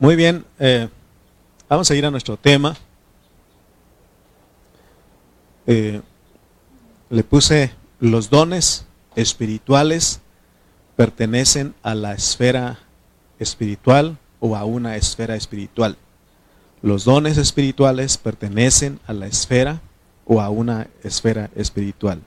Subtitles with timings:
[0.00, 0.88] Muy bien, eh,
[1.68, 2.74] vamos a ir a nuestro tema.
[5.66, 6.00] Eh,
[7.10, 10.22] le puse los dones espirituales
[10.96, 12.78] pertenecen a la esfera
[13.38, 15.98] espiritual o a una esfera espiritual.
[16.80, 19.82] Los dones espirituales pertenecen a la esfera
[20.24, 22.22] o a una esfera espiritual.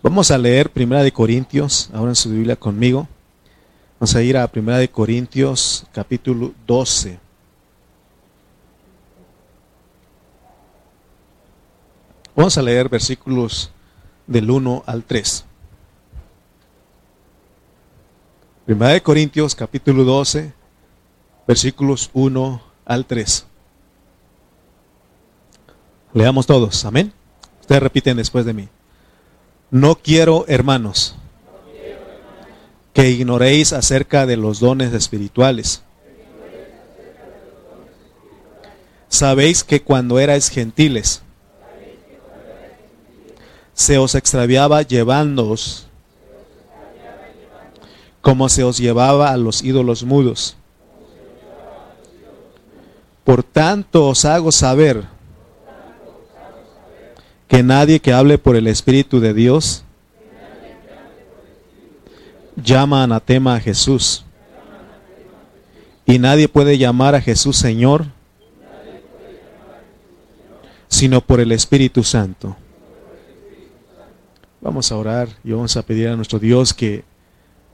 [0.00, 3.08] Vamos a leer Primera de Corintios, ahora en su Biblia conmigo.
[4.00, 7.20] Vamos a ir a Primera de Corintios capítulo 12.
[12.34, 13.70] Vamos a leer versículos
[14.26, 15.44] del 1 al 3.
[18.64, 20.54] Primera de Corintios capítulo 12,
[21.46, 23.44] versículos 1 al 3.
[26.14, 27.12] Leamos todos, amén.
[27.60, 28.68] Ustedes repiten después de mí.
[29.70, 31.19] No quiero, hermanos,
[33.00, 35.82] que ignoréis acerca de los dones espirituales.
[39.08, 41.22] Sabéis que cuando erais gentiles,
[43.72, 45.86] se os extraviaba llevándoos
[48.20, 50.58] como se os llevaba a los ídolos mudos.
[53.24, 55.04] Por tanto os hago saber
[57.48, 59.84] que nadie que hable por el Espíritu de Dios
[62.62, 64.24] llama anatema a Jesús.
[66.06, 68.06] Y nadie puede llamar a Jesús Señor
[70.90, 72.56] sino por el Espíritu Santo.
[74.60, 77.04] Vamos a orar y vamos a pedir a nuestro Dios que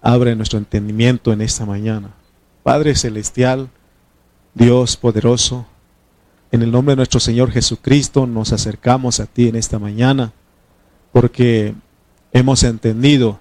[0.03, 2.11] abra nuestro entendimiento en esta mañana.
[2.63, 3.71] Padre Celestial,
[4.55, 5.67] Dios poderoso,
[6.53, 10.33] en el nombre de nuestro Señor Jesucristo nos acercamos a ti en esta mañana
[11.11, 11.75] porque
[12.33, 13.41] hemos entendido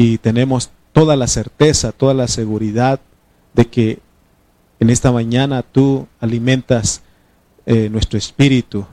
[0.00, 3.00] y tenemos toda la certeza, toda la seguridad
[3.52, 3.98] de que
[4.78, 7.02] en esta mañana tú alimentas
[7.66, 8.86] eh, nuestro espíritu,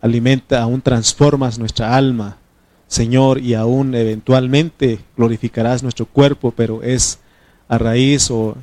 [0.00, 2.38] alimenta, aún transformas nuestra alma,
[2.86, 7.18] Señor, y aún eventualmente glorificarás nuestro cuerpo, pero es
[7.68, 8.56] a raíz o,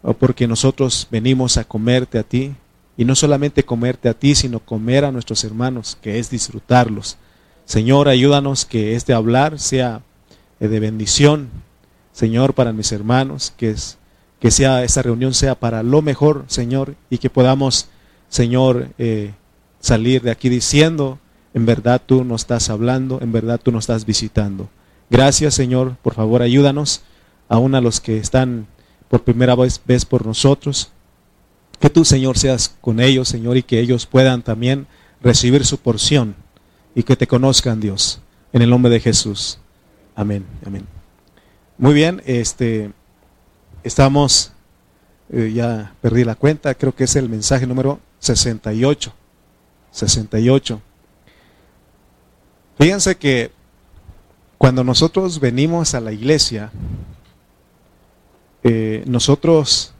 [0.00, 2.54] o porque nosotros venimos a comerte a ti,
[2.96, 7.18] y no solamente comerte a ti, sino comer a nuestros hermanos, que es disfrutarlos.
[7.66, 10.00] Señor, ayúdanos que este hablar sea
[10.60, 11.50] de bendición,
[12.12, 13.98] Señor, para mis hermanos, que, es,
[14.40, 17.88] que sea esta reunión sea para lo mejor, Señor, y que podamos,
[18.28, 19.34] Señor, eh,
[19.80, 21.18] salir de aquí diciendo,
[21.52, 24.68] en verdad tú nos estás hablando, en verdad tú nos estás visitando.
[25.10, 27.02] Gracias, Señor, por favor, ayúdanos,
[27.48, 28.66] aún a los que están
[29.08, 30.90] por primera vez, vez por nosotros,
[31.78, 34.86] que tú, Señor, seas con ellos, Señor, y que ellos puedan también
[35.20, 36.34] recibir su porción
[36.94, 38.20] y que te conozcan, Dios,
[38.52, 39.58] en el nombre de Jesús.
[40.18, 40.86] Amén, amén.
[41.76, 42.90] Muy bien, este,
[43.82, 44.50] estamos,
[45.28, 49.12] eh, ya perdí la cuenta, creo que es el mensaje número 68.
[49.90, 50.80] 68.
[52.78, 53.50] Fíjense que
[54.56, 56.72] cuando nosotros venimos a la iglesia,
[58.62, 59.92] eh, nosotros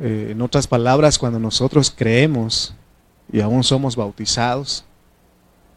[0.00, 2.74] eh, en otras palabras, cuando nosotros creemos
[3.32, 4.84] y aún somos bautizados,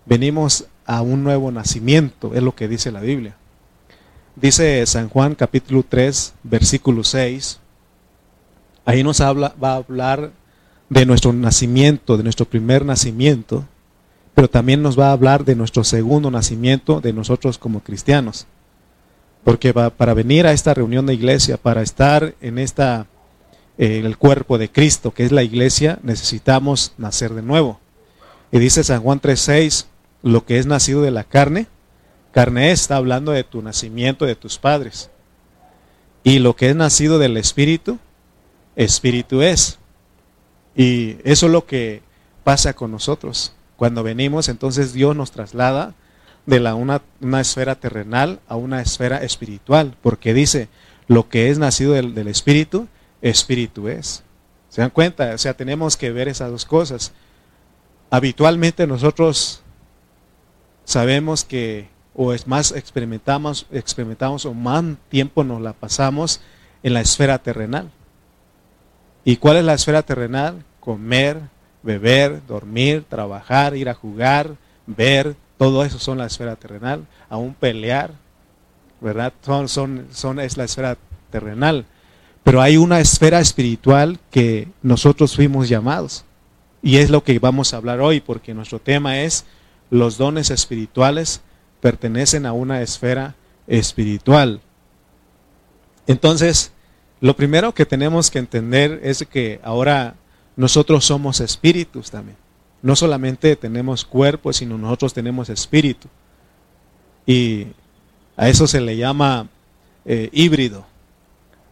[0.03, 3.36] venimos a un nuevo nacimiento, es lo que dice la Biblia.
[4.36, 7.60] Dice San Juan capítulo 3, versículo 6,
[8.86, 10.32] ahí nos habla, va a hablar
[10.90, 13.66] de nuestro nacimiento, de nuestro primer nacimiento,
[14.34, 18.48] pero también nos va a hablar de nuestro segundo nacimiento de nosotros como cristianos.
[19.44, 23.08] Porque para venir a esta reunión de iglesia, para estar en esta
[23.78, 27.80] en el cuerpo de Cristo, que es la iglesia, necesitamos nacer de nuevo.
[28.52, 29.88] Y dice San Juan 3:6,
[30.23, 31.67] lo que es nacido de la carne,
[32.31, 35.11] carne está hablando de tu nacimiento de tus padres.
[36.23, 38.00] Y lo que es nacido del espíritu,
[38.75, 39.78] espíritu es.
[40.75, 42.01] Y eso es lo que
[42.44, 43.53] pasa con nosotros.
[43.75, 45.94] Cuando venimos, entonces Dios nos traslada
[46.45, 50.69] de la una, una esfera terrenal a una esfera espiritual, porque dice,
[51.07, 52.88] lo que es nacido del, del espíritu,
[53.22, 54.23] espíritu es.
[54.69, 55.34] ¿Se dan cuenta?
[55.35, 57.11] O sea, tenemos que ver esas dos cosas.
[58.09, 59.63] Habitualmente nosotros
[60.85, 66.41] sabemos que o es más experimentamos, experimentamos o más tiempo nos la pasamos
[66.84, 67.90] en la esfera terrenal.
[69.26, 70.64] ¿Y cuál es la esfera terrenal?
[70.80, 71.40] Comer,
[71.82, 78.12] beber, dormir, trabajar, ir a jugar, ver, todo eso son la esfera terrenal, aún pelear,
[79.00, 79.34] ¿verdad?
[79.41, 80.97] Son, son, son, es la esfera
[81.32, 81.86] terrenal.
[82.44, 86.26] Pero hay una esfera espiritual que nosotros fuimos llamados.
[86.82, 89.46] Y es lo que vamos a hablar hoy, porque nuestro tema es
[89.93, 91.41] los dones espirituales
[91.79, 93.35] pertenecen a una esfera
[93.67, 94.59] espiritual.
[96.07, 96.72] Entonces,
[97.23, 100.16] Lo primero que tenemos que entender es que ahora
[100.57, 102.35] nosotros somos espíritus también.
[102.81, 106.09] No solamente tenemos cuerpo, sino nosotros tenemos espíritu.
[107.25, 107.67] Y
[108.35, 109.47] a eso se le llama
[110.03, 110.85] eh, híbrido.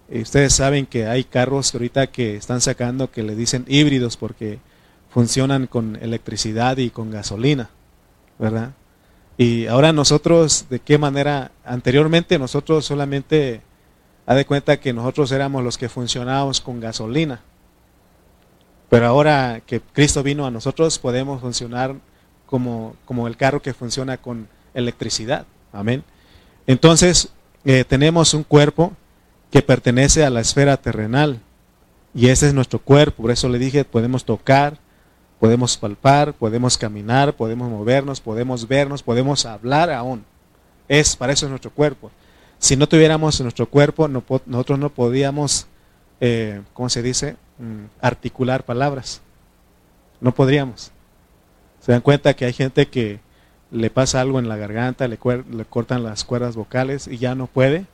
[0.10, 4.60] Ustedes saben que hay carros ahorita que están sacando que le dicen híbridos porque
[5.10, 7.72] funcionan con electricidad y con gasolina,
[8.42, 8.72] ¿verdad?
[9.38, 11.52] Y ahora nosotros, ¿de qué manera?
[11.64, 13.62] Anteriormente nosotros solamente,
[14.26, 17.42] ha de cuenta que nosotros éramos los que funcionábamos con gasolina.
[18.90, 21.96] Pero ahora que Cristo vino a nosotros, podemos funcionar
[22.48, 25.46] como, como el carro que funciona con electricidad.
[25.72, 26.04] Amén.
[26.66, 27.30] Entonces,
[27.64, 28.92] eh, tenemos un cuerpo
[29.52, 31.40] que pertenece a la esfera terrenal.
[32.14, 33.22] Y ese es nuestro cuerpo.
[33.22, 34.80] Por eso le dije, podemos tocar,
[35.42, 40.24] podemos palpar, podemos caminar, podemos movernos, podemos vernos, podemos hablar aún.
[40.88, 42.12] Es, para eso es nuestro cuerpo.
[42.60, 45.66] Si no tuviéramos nuestro cuerpo, nosotros no podíamos,
[46.20, 47.38] eh, ¿cómo se dice?
[47.58, 49.24] Mm, articular palabras.
[50.20, 50.92] No podríamos.
[51.80, 53.20] Se dan cuenta que hay gente que
[53.72, 55.18] le pasa algo en la garganta, le,
[55.50, 57.88] le cortan las cuerdas vocales y ya no puede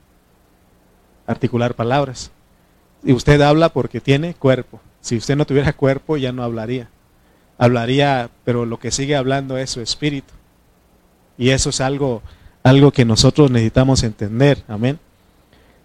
[1.26, 2.30] articular palabras.
[3.06, 4.82] Y usted habla porque tiene cuerpo.
[5.00, 6.90] Si usted no tuviera cuerpo, ya no hablaría
[7.58, 10.34] hablaría, pero lo que sigue hablando es su espíritu.
[11.38, 12.22] Y eso es algo,
[12.64, 14.64] algo que nosotros necesitamos entender.
[14.68, 15.00] Amén.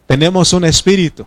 [0.06, 1.26] Tenemos un espíritu.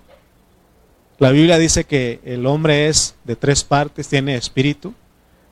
[1.18, 4.94] La Biblia dice que el hombre es de tres partes, tiene espíritu,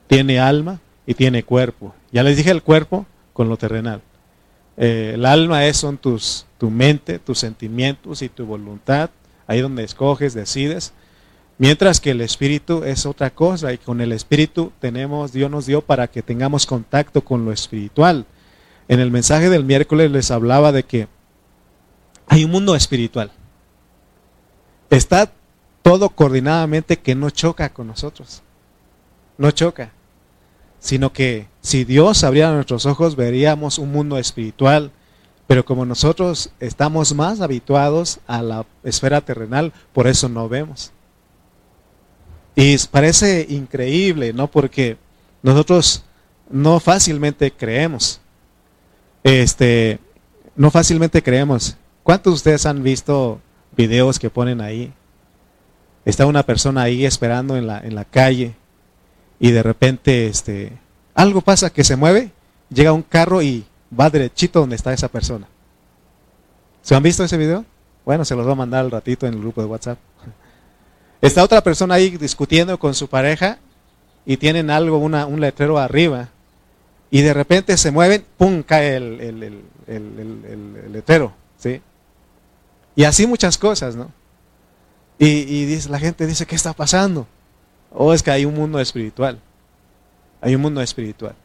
[0.06, 1.94] tiene alma y tiene cuerpo.
[2.12, 4.02] Ya les dije el cuerpo con lo terrenal.
[4.76, 9.10] Eh, el alma es son tus, tu mente, tus sentimientos y tu voluntad,
[9.46, 10.92] ahí donde escoges, decides.
[11.56, 15.82] Mientras que el espíritu es otra cosa y con el espíritu tenemos, Dios nos dio
[15.82, 18.26] para que tengamos contacto con lo espiritual.
[18.88, 21.08] En el mensaje del miércoles les hablaba de que
[22.26, 23.30] hay un mundo espiritual.
[24.90, 25.30] Está
[25.82, 28.42] todo coordinadamente que no choca con nosotros.
[29.38, 29.92] No choca.
[30.80, 34.90] Sino que si Dios abriera nuestros ojos veríamos un mundo espiritual.
[35.46, 40.93] Pero como nosotros estamos más habituados a la esfera terrenal, por eso no vemos.
[42.56, 44.48] Y parece increíble, ¿no?
[44.48, 44.96] Porque
[45.42, 46.04] nosotros
[46.48, 48.20] no fácilmente creemos.
[49.22, 49.98] Este,
[50.54, 51.76] no fácilmente creemos.
[52.02, 53.40] ¿Cuántos de ustedes han visto
[53.76, 54.92] videos que ponen ahí?
[56.04, 58.54] Está una persona ahí esperando en la, en la calle
[59.40, 60.72] y de repente este,
[61.14, 62.30] algo pasa que se mueve,
[62.68, 63.64] llega un carro y
[63.98, 65.46] va derechito donde está esa persona.
[66.82, 67.64] ¿Se han visto ese video?
[68.04, 69.98] Bueno, se los voy a mandar al ratito en el grupo de WhatsApp.
[71.20, 73.58] Está otra persona ahí discutiendo con su pareja
[74.26, 76.28] y tienen algo, una, un letrero arriba.
[77.10, 78.62] Y de repente se mueven, ¡pum!
[78.62, 79.20] cae el,
[79.86, 81.32] el, letrero.
[81.58, 81.80] ¿sí?
[82.96, 84.10] Y así muchas cosas, ¿no?
[85.18, 87.26] Y, y dice, la gente dice, ¿qué está pasando?
[87.92, 89.38] O oh, es que hay un mundo espiritual.
[90.40, 91.36] Hay un mundo espiritual.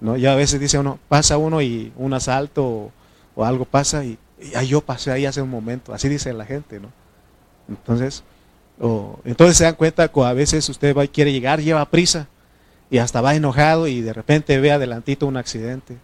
[0.00, 0.16] ¿no?
[0.16, 2.92] Y a veces dice uno, pasa uno y un asalto o,
[3.34, 5.92] o algo pasa y, y, yo pasé ahí hace un momento.
[5.92, 6.92] Así dice la gente, ¿no?
[7.68, 8.22] Entonces,
[9.24, 12.28] entonces se dan cuenta que a veces usted va y quiere llegar, lleva prisa
[12.90, 15.96] y hasta va enojado y de repente ve adelantito un accidente.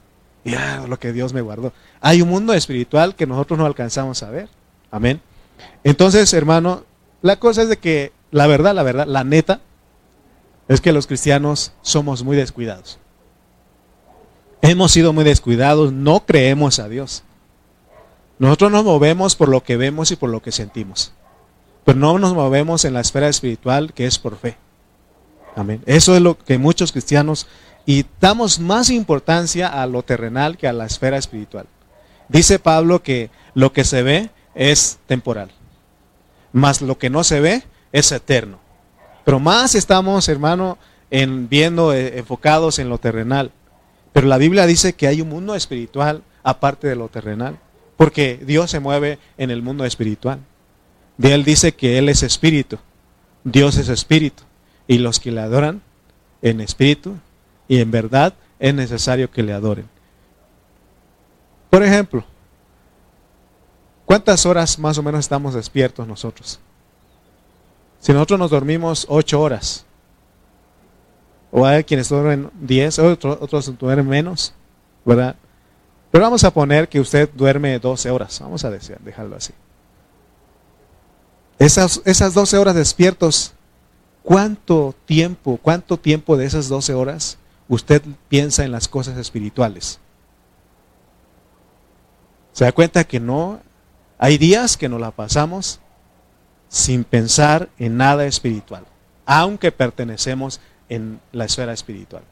[0.44, 1.72] Y ah, lo que Dios me guardó.
[2.00, 4.48] Hay un mundo espiritual que nosotros no alcanzamos a ver.
[4.90, 5.20] Amén.
[5.84, 6.84] Entonces, hermano,
[7.22, 9.60] la cosa es de que la verdad, la verdad, la neta,
[10.68, 12.98] es que los cristianos somos muy descuidados.
[14.60, 17.22] Hemos sido muy descuidados, no creemos a Dios.
[18.38, 21.13] Nosotros nos movemos por lo que vemos y por lo que sentimos.
[21.84, 24.56] Pero no nos movemos en la esfera espiritual que es por fe.
[25.56, 25.82] Amén.
[25.86, 27.46] Eso es lo que muchos cristianos
[27.86, 31.66] y damos más importancia a lo terrenal que a la esfera espiritual.
[32.28, 35.50] Dice Pablo que lo que se ve es temporal,
[36.52, 37.62] más lo que no se ve
[37.92, 38.58] es eterno.
[39.24, 40.78] Pero más estamos, hermano,
[41.10, 43.52] en viendo eh, enfocados en lo terrenal.
[44.12, 47.58] Pero la Biblia dice que hay un mundo espiritual aparte de lo terrenal,
[47.96, 50.40] porque Dios se mueve en el mundo espiritual.
[51.16, 52.78] De él dice que Él es espíritu,
[53.44, 54.42] Dios es espíritu,
[54.86, 55.80] y los que le adoran
[56.42, 57.16] en espíritu
[57.68, 59.88] y en verdad es necesario que le adoren.
[61.70, 62.24] Por ejemplo,
[64.04, 66.60] ¿cuántas horas más o menos estamos despiertos nosotros?
[68.00, 69.86] Si nosotros nos dormimos ocho horas,
[71.50, 74.52] o hay quienes duermen diez, otros, otros duermen menos,
[75.04, 75.36] ¿verdad?
[76.10, 79.52] Pero vamos a poner que usted duerme 12 horas, vamos a dejarlo así.
[81.58, 83.52] Esas, esas 12 horas despiertos,
[84.22, 90.00] ¿cuánto tiempo, cuánto tiempo de esas 12 horas usted piensa en las cosas espirituales?
[92.52, 93.60] ¿Se da cuenta que no?
[94.18, 95.80] Hay días que nos la pasamos
[96.68, 98.84] sin pensar en nada espiritual,
[99.26, 102.22] aunque pertenecemos en la esfera espiritual.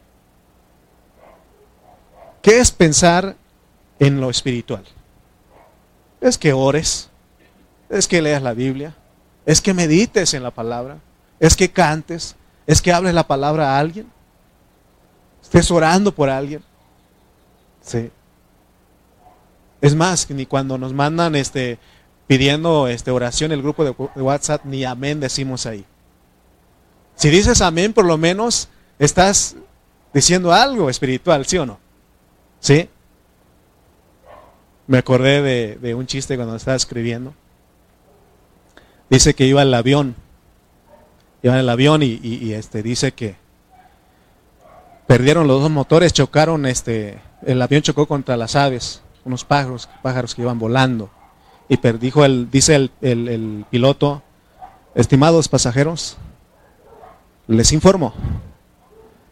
[2.41, 3.37] ¿Qué es pensar
[3.99, 4.85] en lo espiritual?
[6.21, 7.09] Es que ores,
[7.89, 8.97] es que leas la Biblia,
[9.47, 10.99] es que medites en la palabra,
[11.41, 14.11] es que cantes, es que hables la palabra a alguien,
[15.43, 16.63] estés orando por alguien.
[17.81, 18.11] Sí.
[19.81, 21.79] Es más, ni cuando nos mandan este
[22.27, 25.85] pidiendo este oración el grupo de WhatsApp ni amén decimos ahí.
[27.17, 28.69] Si dices amén, por lo menos
[28.99, 29.57] estás
[30.15, 31.79] diciendo algo espiritual, ¿sí o no?
[32.61, 32.89] ¿Sí?
[34.87, 37.35] Me acordé de, un chiste cuando estaba escribiendo.
[39.13, 40.17] Dice que iba el avión.
[41.43, 43.37] Iba en el avión y, este, dice que
[45.07, 50.35] perdieron los dos motores, chocaron, este, el avión chocó contra las aves, unos pájaros, pájaros
[50.35, 51.11] que iban volando.
[51.69, 54.23] Y perdijo el, dice el, el piloto,
[54.95, 56.17] estimados pasajeros,
[57.49, 58.15] les informo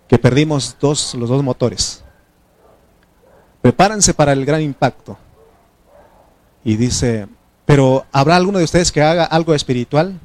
[0.08, 2.04] que perdimos dos, los dos motores.
[3.62, 5.16] Prepárense para el gran impacto.
[6.64, 7.28] Y dice,
[7.70, 10.18] pero ¿habrá alguno de ustedes que haga algo espiritual?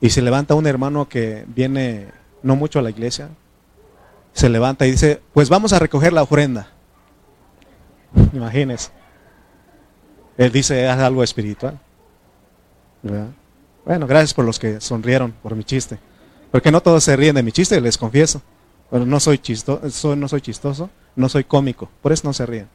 [0.00, 2.08] Y se levanta un hermano que viene
[2.42, 3.28] no mucho a la iglesia.
[4.32, 6.72] Se levanta y dice, pues vamos a recoger la ofrenda.
[8.32, 8.90] Imagínense.
[10.36, 11.78] Él dice, haz algo espiritual.
[13.84, 16.00] Bueno, gracias por los que sonrieron por mi chiste.
[16.50, 18.42] Porque no todos se ríen de mi chiste, les confieso.
[18.90, 22.68] Bueno, no soy chistoso, no soy chistoso, no soy cómico, por eso no se ríen.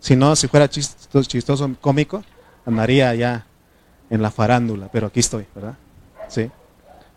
[0.00, 2.24] Si no, si fuera chistoso, chistoso, cómico,
[2.66, 3.46] andaría allá
[4.08, 5.74] en la farándula, pero aquí estoy, ¿verdad?
[6.28, 6.50] Sí.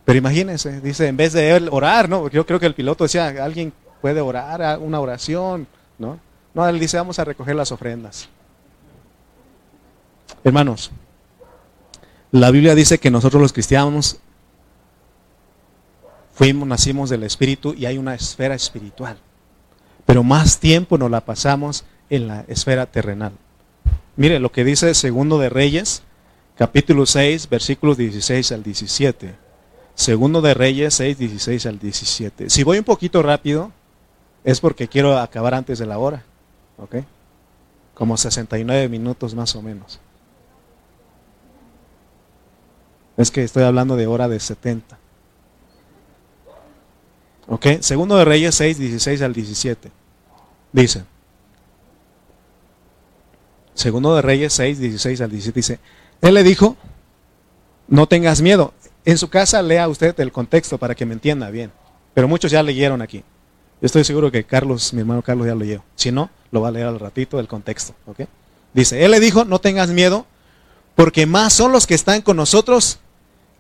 [0.06, 2.30] Pero imagínense, dice, en vez de él orar, ¿no?
[2.30, 5.66] Yo creo que el piloto decía, alguien puede orar, una oración,
[5.98, 6.20] ¿no?
[6.54, 8.28] No, él dice, vamos a recoger las ofrendas.
[10.44, 10.92] Hermanos,
[12.32, 14.20] la Biblia dice que nosotros los cristianos
[16.34, 19.18] Fuimos, nacimos del Espíritu y hay una esfera espiritual.
[20.06, 21.86] Pero más tiempo nos la pasamos
[22.16, 23.34] en la esfera terrenal.
[24.16, 26.04] Mire lo que dice Segundo de Reyes,
[26.56, 29.34] capítulo 6, versículos 16 al 17.
[29.96, 32.52] Segundo de Reyes 6, 16 al 17.
[32.52, 33.72] Si voy un poquito rápido,
[34.44, 36.24] es porque quiero acabar antes de la hora.
[36.78, 36.98] ¿Ok?
[37.96, 40.00] Como 69 minutos más o menos.
[43.18, 45.00] Es que estoy hablando de hora de 70.
[47.48, 47.66] ¿Ok?
[47.80, 49.92] Segundo de Reyes 6, 16 al 17.
[50.72, 51.13] Dice.
[53.74, 55.80] Segundo de Reyes 6, 16 al 17 dice.
[56.22, 56.78] Él le dijo,
[57.88, 58.74] no tengas miedo.
[59.06, 61.72] En su casa lea usted el contexto para que me entienda bien.
[62.14, 63.24] Pero muchos ya leyeron aquí.
[63.82, 65.84] estoy seguro que Carlos, mi hermano Carlos ya lo leyó.
[65.96, 67.94] Si no, lo va a leer al ratito el contexto.
[68.06, 68.22] ¿ok?
[68.74, 70.26] Dice, él le dijo, no tengas miedo,
[70.96, 73.00] porque más son los que están con nosotros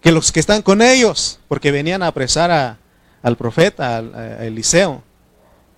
[0.01, 2.77] que los que están con ellos, porque venían a apresar a,
[3.21, 5.01] al profeta, a Eliseo.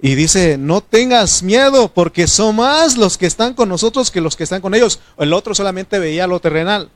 [0.01, 4.35] Y dice, no tengas miedo, porque son más los que están con nosotros que los
[4.35, 4.99] que están con ellos.
[5.17, 6.89] El otro solamente veía lo terrenal.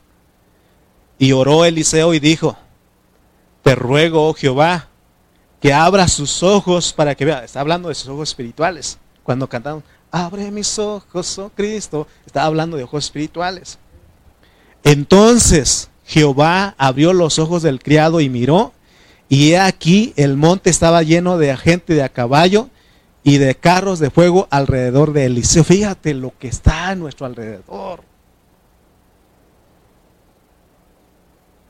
[1.17, 2.57] Y oró Eliseo y dijo,
[3.63, 4.87] te ruego, oh Jehová,
[5.61, 7.43] que abra sus ojos para que vea.
[7.43, 8.97] Está hablando de sus ojos espirituales.
[9.23, 13.77] Cuando cantaron, abre mis ojos, oh Cristo, está hablando de ojos espirituales.
[14.83, 18.73] Entonces Jehová abrió los ojos del criado y miró,
[19.27, 22.69] y he aquí el monte estaba lleno de gente de a caballo
[23.23, 25.63] y de carros de fuego alrededor de Eliseo.
[25.63, 28.03] Fíjate lo que está a nuestro alrededor.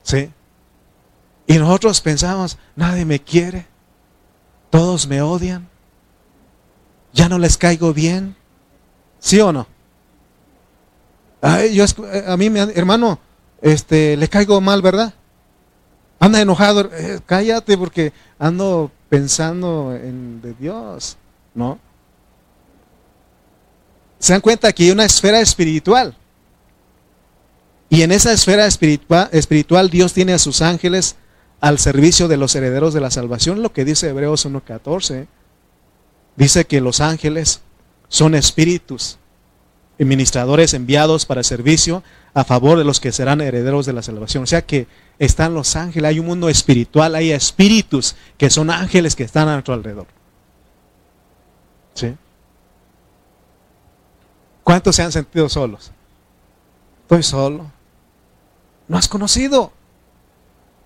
[0.04, 0.32] ¿Sí?
[1.48, 3.66] Y nosotros pensamos, nadie me quiere,
[4.70, 5.68] todos me odian,
[7.14, 8.36] ya no les caigo bien.
[9.20, 9.68] ¿Sí o no?
[11.72, 11.86] yo,
[12.28, 13.20] a mí, hermano,
[13.62, 15.14] este, le caigo mal, ¿verdad?
[16.20, 21.18] Anda enojado, eh, cállate porque ando pensando en de Dios,
[21.54, 21.80] ¿no?
[24.20, 26.16] Se dan cuenta que hay una esfera espiritual.
[27.90, 31.16] Y en esa esfera espiritual, espiritual Dios tiene a sus ángeles
[31.62, 35.28] al servicio de los herederos de la salvación, lo que dice Hebreos 1.14.
[36.36, 37.62] Dice que los ángeles
[38.08, 39.18] son espíritus
[39.98, 42.04] y ministradores enviados para servicio
[42.34, 44.44] a favor de los que serán herederos de la salvación.
[44.44, 44.88] O sea que
[45.18, 49.54] están los ángeles, hay un mundo espiritual, hay espíritus que son ángeles que están a
[49.54, 50.08] nuestro alrededor.
[52.00, 52.16] ¿Sí?
[54.64, 55.92] ¿Cuántos se han sentido solos?
[57.02, 57.70] Estoy solo.
[58.88, 59.74] No has conocido.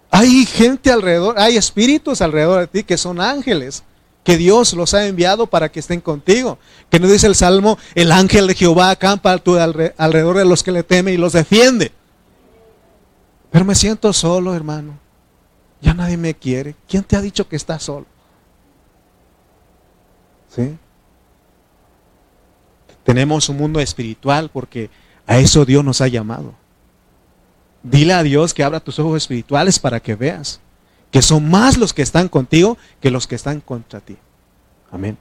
[0.09, 3.83] Hay gente alrededor, hay espíritus alrededor de ti que son ángeles
[4.23, 6.57] que Dios los ha enviado para que estén contigo.
[6.89, 10.81] Que no dice el Salmo, el ángel de Jehová acampa alrededor de los que le
[10.81, 11.91] temen y los defiende.
[13.51, 14.97] Pero me siento solo, hermano.
[15.79, 16.75] Ya nadie me quiere.
[16.87, 18.07] ¿Quién te ha dicho que estás solo?
[20.55, 20.77] ¿Sí?
[23.03, 24.89] Tenemos un mundo espiritual porque
[25.27, 26.53] a eso Dios nos ha llamado.
[27.83, 30.59] Dile a Dios que abra tus ojos espirituales para que veas
[31.13, 34.17] que son más los que están contigo que los que están contra ti.
[34.91, 35.15] Amén.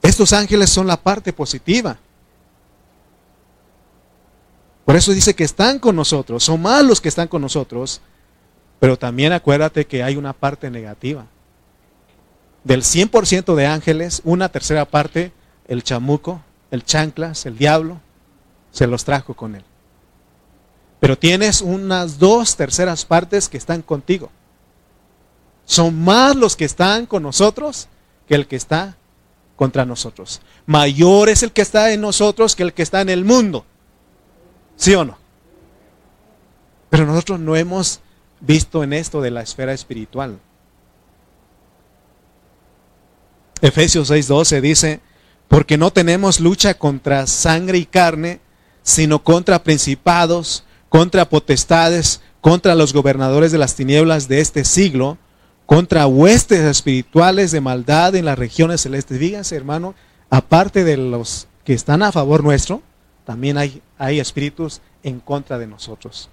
[0.00, 1.98] Estos ángeles son la parte positiva.
[4.86, 8.00] Por eso dice que están con nosotros, son más los que están con nosotros,
[8.80, 11.26] pero también acuérdate que hay una parte negativa.
[12.64, 15.32] Del 100% de ángeles, una tercera parte,
[15.72, 18.00] el chamuco, el chanclas, el diablo,
[18.70, 19.64] se los trajo con él.
[21.00, 24.30] Pero tienes unas dos terceras partes que están contigo.
[25.64, 27.88] Son más los que están con nosotros
[28.28, 28.96] que el que está
[29.56, 30.42] contra nosotros.
[30.66, 33.64] Mayor es el que está en nosotros que el que está en el mundo.
[34.76, 35.16] ¿Sí o no?
[36.90, 38.00] Pero nosotros no hemos
[38.40, 40.38] visto en esto de la esfera espiritual.
[43.62, 45.00] Efesios 6:12 dice,
[45.48, 48.40] porque no tenemos lucha contra sangre y carne,
[48.82, 55.18] sino contra principados, contra potestades, contra los gobernadores de las tinieblas de este siglo,
[55.66, 59.18] contra huestes espirituales de maldad en las regiones celestes.
[59.18, 59.94] Fíjense, hermano,
[60.30, 62.82] aparte de los que están a favor nuestro,
[63.24, 66.28] también hay, hay espíritus en contra de nosotros.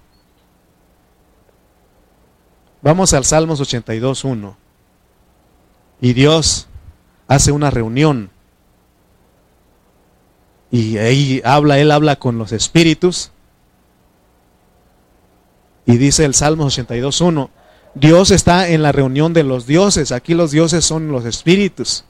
[2.82, 4.54] Vamos al Salmos 82.1.
[6.00, 6.66] Y Dios
[7.28, 8.30] hace una reunión.
[10.70, 13.30] Y ahí habla, Él habla con los espíritus.
[15.86, 17.50] Y dice el Salmos 82.1,
[17.94, 20.12] Dios está en la reunión de los dioses.
[20.12, 22.04] Aquí los dioses son los espíritus.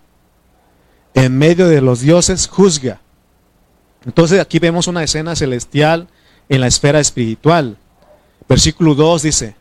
[1.15, 3.01] En medio de los dioses juzga.
[4.05, 6.09] Entonces aquí vemos una escena celestial
[6.49, 7.79] en la esfera espiritual.
[8.49, 9.57] Versículo 2 dice,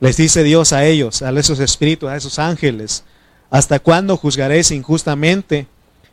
[0.00, 3.04] les dice Dios a ellos, a esos espíritus, a esos ángeles,
[3.50, 5.66] ¿hasta cuándo juzgaréis injustamente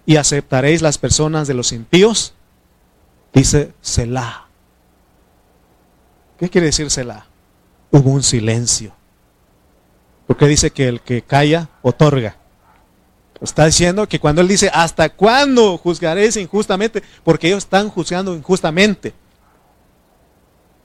[0.09, 2.33] y aceptaréis las personas de los impíos?
[3.31, 4.47] Dice Selah.
[6.39, 7.27] ¿Qué quiere decir Selah?
[7.91, 8.91] Hubo un silencio.
[10.25, 12.37] Porque dice que el que calla, otorga.
[13.39, 17.03] Está diciendo que cuando él dice, ¿hasta cuándo juzgaréis injustamente?
[17.23, 19.13] Porque ellos están juzgando injustamente.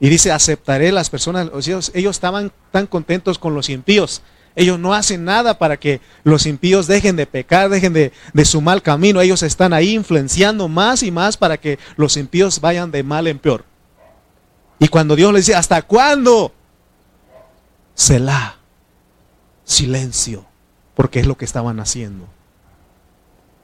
[0.01, 4.21] Y dice, aceptaré las personas, ellos, ellos estaban tan contentos con los impíos.
[4.57, 8.61] Ellos no hacen nada para que los impíos dejen de pecar, dejen de, de, su
[8.61, 9.21] mal camino.
[9.21, 13.39] Ellos están ahí influenciando más y más para que los impíos vayan de mal en
[13.39, 13.65] peor.
[14.79, 16.53] Y cuando Dios les dice, ¿hasta cuándo?
[17.95, 18.59] Selah,
[19.65, 20.47] silencio,
[20.95, 22.29] porque es lo que estaban haciendo.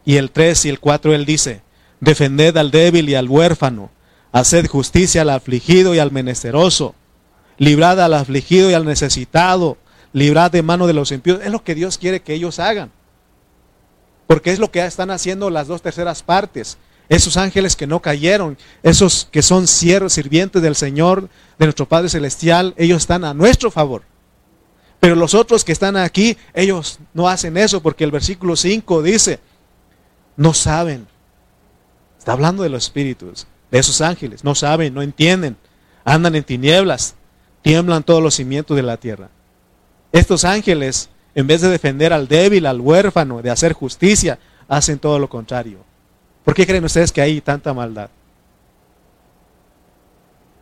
[0.05, 1.63] Y el 3 y el 4 él dice,
[2.01, 3.91] defended al débil y al huérfano
[4.33, 6.95] Haced justicia al afligido y al menesteroso.
[7.59, 9.77] Librad al afligido y al necesitado.
[10.13, 11.41] Librad de mano de los impíos.
[11.43, 12.91] Es lo que Dios quiere que ellos hagan.
[14.27, 16.79] Porque es lo que están haciendo las dos terceras partes.
[17.09, 22.09] Esos ángeles que no cayeron, esos que son siervos, sirvientes del Señor, de nuestro Padre
[22.09, 24.03] Celestial, ellos están a nuestro favor.
[25.01, 29.41] Pero los otros que están aquí, ellos no hacen eso porque el versículo 5 dice,
[30.37, 31.09] no saben.
[32.19, 34.45] Está hablando de los espíritus de esos ángeles.
[34.45, 35.57] No saben, no entienden.
[36.05, 37.15] Andan en tinieblas.
[37.63, 39.31] Tiemblan todos los cimientos de la tierra.
[40.13, 45.19] Estos ángeles, en vez de defender al débil, al huérfano, de hacer justicia, hacen todo
[45.19, 45.79] lo contrario.
[46.45, 48.11] ¿Por qué creen ustedes que hay tanta maldad?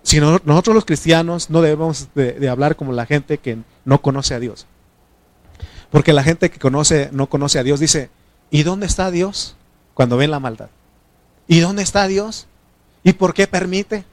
[0.02, 4.40] Si nosotros los cristianos no debemos de, hablar como la gente que no conoce a
[4.40, 4.66] Dios.
[5.90, 8.10] Porque la gente que conoce, no conoce a Dios dice,
[8.50, 9.56] ¿y dónde está Dios?
[9.94, 10.70] Cuando ven la maldad.
[11.46, 12.46] ¿Y dónde está Dios?
[13.02, 14.04] ¿Y por qué permite?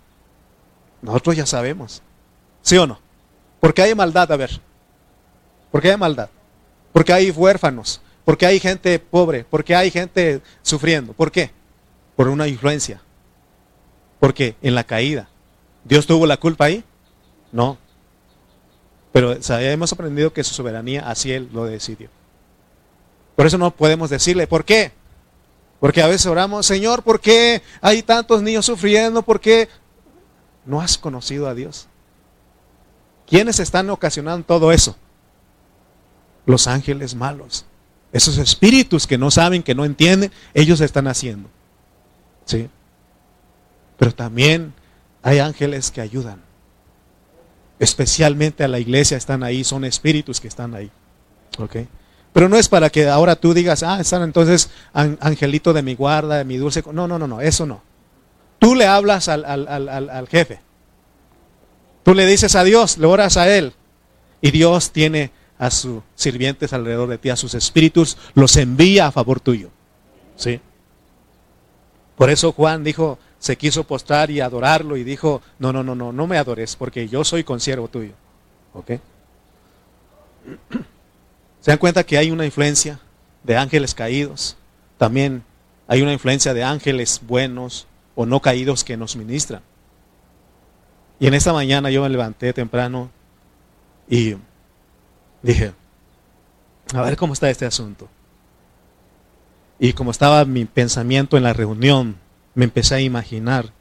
[1.01, 2.01] Nosotros ya sabemos.
[2.61, 2.99] ¿Sí o no?
[3.59, 4.61] Porque hay maldad, a ver.
[5.75, 6.29] Porque hay maldad.
[6.93, 7.99] Porque hay huérfanos.
[8.23, 9.43] Porque hay gente pobre.
[9.43, 11.11] Porque hay gente sufriendo.
[11.11, 11.51] ¿Por qué?
[12.15, 13.01] Por una influencia.
[14.21, 15.27] Porque en la caída.
[15.83, 16.81] ¿Dios tuvo la culpa ahí?
[17.51, 17.77] No.
[19.11, 22.07] Pero hemos aprendido que su soberanía así Él lo decidió.
[23.35, 24.93] Por eso no podemos decirle, ¿por qué?
[25.81, 29.23] Porque a veces oramos, Señor, ¿por qué hay tantos niños sufriendo?
[29.23, 29.67] ¿Por qué
[30.65, 31.89] no has conocido a Dios?
[33.27, 34.95] ¿Quiénes están ocasionando todo eso?
[36.45, 37.65] Los ángeles malos.
[38.11, 41.49] Esos espíritus que no saben, que no entienden, ellos están haciendo.
[42.45, 42.69] ¿Sí?
[43.97, 44.73] Pero también
[45.21, 46.41] hay ángeles que ayudan.
[47.79, 50.91] Especialmente a la iglesia están ahí, son espíritus que están ahí.
[51.57, 51.77] ¿Ok?
[52.31, 56.37] Pero no es para que ahora tú digas, ah, están entonces angelito de mi guarda,
[56.37, 56.83] de mi dulce.
[56.91, 57.81] No, no, no, no, eso no.
[58.59, 60.59] Tú le hablas al, al, al, al jefe.
[62.03, 63.73] Tú le dices a Dios, le oras a Él.
[64.41, 69.11] Y Dios tiene a sus sirvientes alrededor de ti, a sus espíritus, los envía a
[69.11, 69.69] favor tuyo.
[70.35, 70.59] ¿Sí?
[72.17, 76.11] Por eso Juan dijo, se quiso postrar y adorarlo y dijo, no, no, no, no,
[76.11, 78.13] no me adores porque yo soy consiervo tuyo.
[78.73, 78.91] ¿Ok?
[81.61, 82.99] ¿Se dan cuenta que hay una influencia
[83.43, 84.55] de ángeles caídos?
[84.97, 85.43] También
[85.87, 89.61] hay una influencia de ángeles buenos o no caídos que nos ministran.
[91.19, 93.09] Y en esta mañana yo me levanté temprano
[94.09, 94.35] y
[95.45, 95.73] dije,
[96.93, 98.09] a ver cómo está este asunto.
[99.79, 102.17] Y como estaba mi pensamiento en la reunión,
[102.53, 103.71] me empecé a imaginar,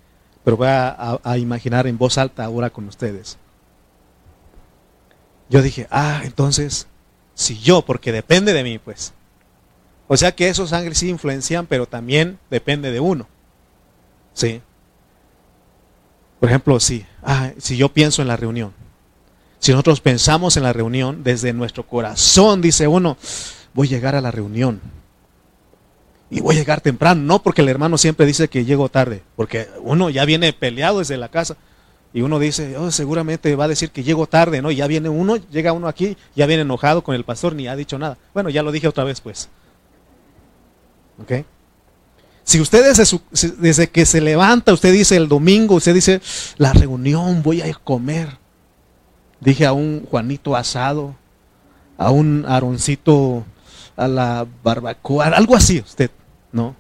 [0.45, 3.39] pero voy a, imaginar en voz alta ahora con ustedes.
[5.49, 6.87] Yo dije, ah, entonces,
[7.35, 9.13] si yo, porque depende de mí, pues.
[10.09, 13.29] O sea que esos ángeles sí influencian, pero también depende de uno.
[14.33, 14.61] ¿Sí?
[16.41, 18.75] Por ejemplo, si, ah, si yo pienso en la reunión,
[19.65, 23.17] si nosotros pensamos en la reunión desde nuestro corazón, dice uno,
[23.73, 24.79] voy a llegar a la reunión
[26.29, 29.71] y voy a llegar temprano, no porque el hermano siempre dice que llego tarde, porque
[29.81, 31.57] uno ya viene peleado desde la casa
[32.13, 34.71] y uno dice, oh, seguramente va a decir que llego tarde, ¿no?
[34.71, 37.75] Y ya viene uno, llega uno aquí, ya viene enojado con el pastor, ni ha
[37.75, 38.19] dicho nada.
[38.35, 39.49] Bueno, ya lo dije otra vez, pues.
[41.23, 41.47] ¿Ok?
[42.43, 43.19] Si usted desde,
[43.57, 46.21] desde que se levanta, usted dice el domingo, usted dice,
[46.59, 48.44] la reunión, voy a comer.
[49.45, 51.15] Dije a un Juanito asado,
[51.99, 53.45] a un Aroncito
[53.95, 56.11] a la barbacoa, algo así usted,
[56.51, 56.75] ¿no?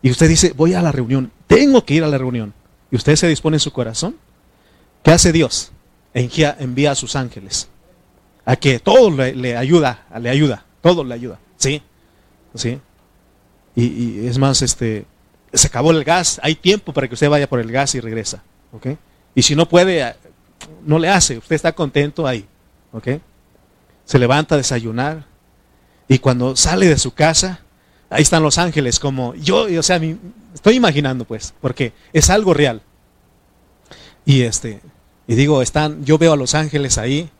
[0.00, 2.54] Y usted dice, voy a la reunión, tengo que ir a la reunión.
[2.92, 4.16] Y usted se dispone en su corazón.
[5.02, 5.72] ¿Qué hace Dios?
[6.14, 7.68] Envía, envía a sus ángeles.
[8.44, 11.38] A que todo le, ayuda, le ayuda, todo le ayuda.
[11.56, 11.82] ¿Sí?
[12.54, 12.80] ¿Sí?
[13.74, 15.06] Y, es más, este,
[15.52, 18.42] se acabó el gas, hay tiempo para que usted vaya por el gas y regresa.
[18.72, 18.86] ¿Ok?
[19.34, 20.14] Y si no puede,
[20.84, 22.46] no le hace, usted está contento ahí.
[22.92, 23.08] ¿Ok?
[24.04, 25.24] Se levanta a desayunar,
[26.10, 27.60] y cuando sale de su casa,
[28.10, 30.00] ahí están los ángeles, como yo, o sea,
[30.52, 32.82] estoy imaginando pues, porque es algo real.
[34.24, 34.80] Y este,
[35.28, 37.30] y digo, están, yo veo a los ángeles ahí,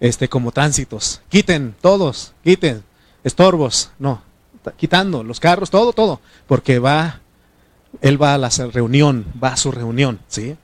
[0.00, 1.22] este, como tránsitos.
[1.30, 2.84] Quiten, todos, quiten,
[3.24, 4.22] estorbos, no,
[4.76, 7.20] quitando los carros, todo, todo, porque va,
[8.02, 10.58] él va a la reunión, va a su reunión, ¿sí?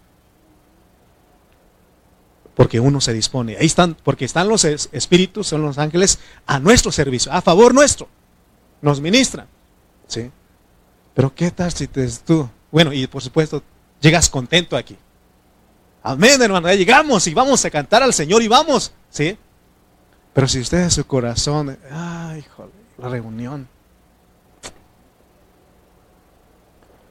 [2.57, 3.57] Porque uno se dispone.
[3.59, 8.09] Ahí están, porque están los espíritus, son los ángeles a nuestro servicio, a favor nuestro.
[8.81, 9.47] Nos ministran.
[10.09, 10.31] ¿Sí?
[11.15, 13.63] Pero ¿qué tal si te, tú, bueno, y por supuesto,
[14.01, 14.97] llegas contento aquí.
[16.03, 19.37] Amén, hermano, ya llegamos y vamos a cantar al Señor y vamos, ¿sí?
[20.33, 23.69] Pero si usted en su corazón, ay, joder, la reunión.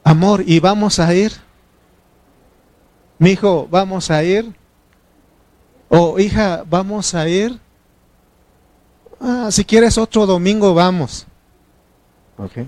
[0.03, 1.34] Amor, y vamos a ir.
[3.19, 4.55] Mi hijo, vamos a ir.
[5.89, 7.59] O hija, vamos a ir.
[9.19, 11.25] Ah, si quieres otro domingo, vamos.
[12.37, 12.67] Ok.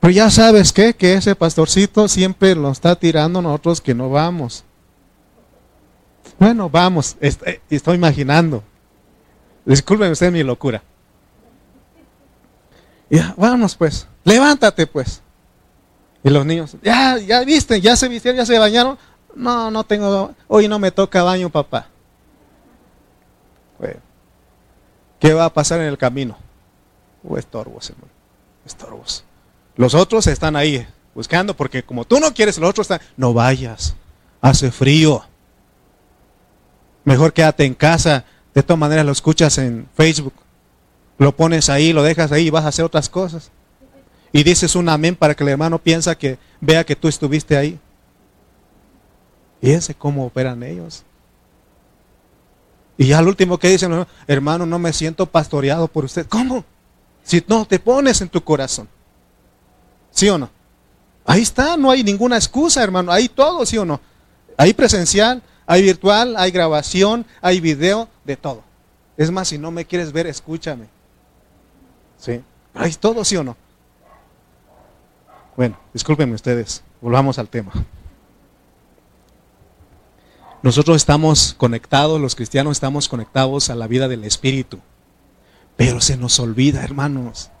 [0.00, 4.10] Pero ya sabes qué, que ese pastorcito siempre nos está tirando a nosotros que no
[4.10, 4.64] vamos.
[6.38, 8.62] Bueno, vamos, estoy, estoy imaginando.
[9.64, 10.82] Disculpen usted mi locura.
[13.08, 15.22] Ya, vamos pues, levántate pues.
[16.22, 18.98] Y los niños, ya, ya viste, ya se vistieron, ya se bañaron.
[19.36, 21.88] No, no tengo, hoy no me toca baño, papá.
[25.20, 26.36] ¿Qué va a pasar en el camino?
[27.22, 28.12] O estorbos, hermano.
[28.64, 29.24] Estorbos.
[29.76, 33.94] Los otros están ahí buscando, porque como tú no quieres, los otros están, no vayas,
[34.40, 35.22] hace frío.
[37.04, 38.24] Mejor quédate en casa.
[38.54, 40.34] De todas maneras lo escuchas en Facebook.
[41.18, 43.50] Lo pones ahí, lo dejas ahí y vas a hacer otras cosas.
[44.32, 47.78] Y dices un amén para que el hermano piensa que vea que tú estuviste ahí.
[49.60, 51.04] Fíjense cómo operan ellos.
[52.98, 56.26] Y al último que dicen, hermano, no me siento pastoreado por usted.
[56.26, 56.64] ¿Cómo?
[57.22, 58.88] Si no te pones en tu corazón.
[60.10, 60.50] ¿Sí o no?
[61.26, 63.12] Ahí está, no hay ninguna excusa, hermano.
[63.12, 64.00] Hay todo, ¿sí o no?
[64.56, 68.62] Hay presencial, hay virtual, hay grabación, hay video, de todo.
[69.16, 70.86] Es más, si no me quieres ver, escúchame.
[72.18, 72.40] ¿Sí?
[72.74, 73.56] Hay todo, ¿sí o no?
[75.56, 76.82] Bueno, discúlpenme ustedes.
[77.00, 77.72] Volvamos al tema.
[80.66, 84.80] Nosotros estamos conectados, los cristianos estamos conectados a la vida del Espíritu.
[85.76, 87.52] Pero se nos olvida, hermanos.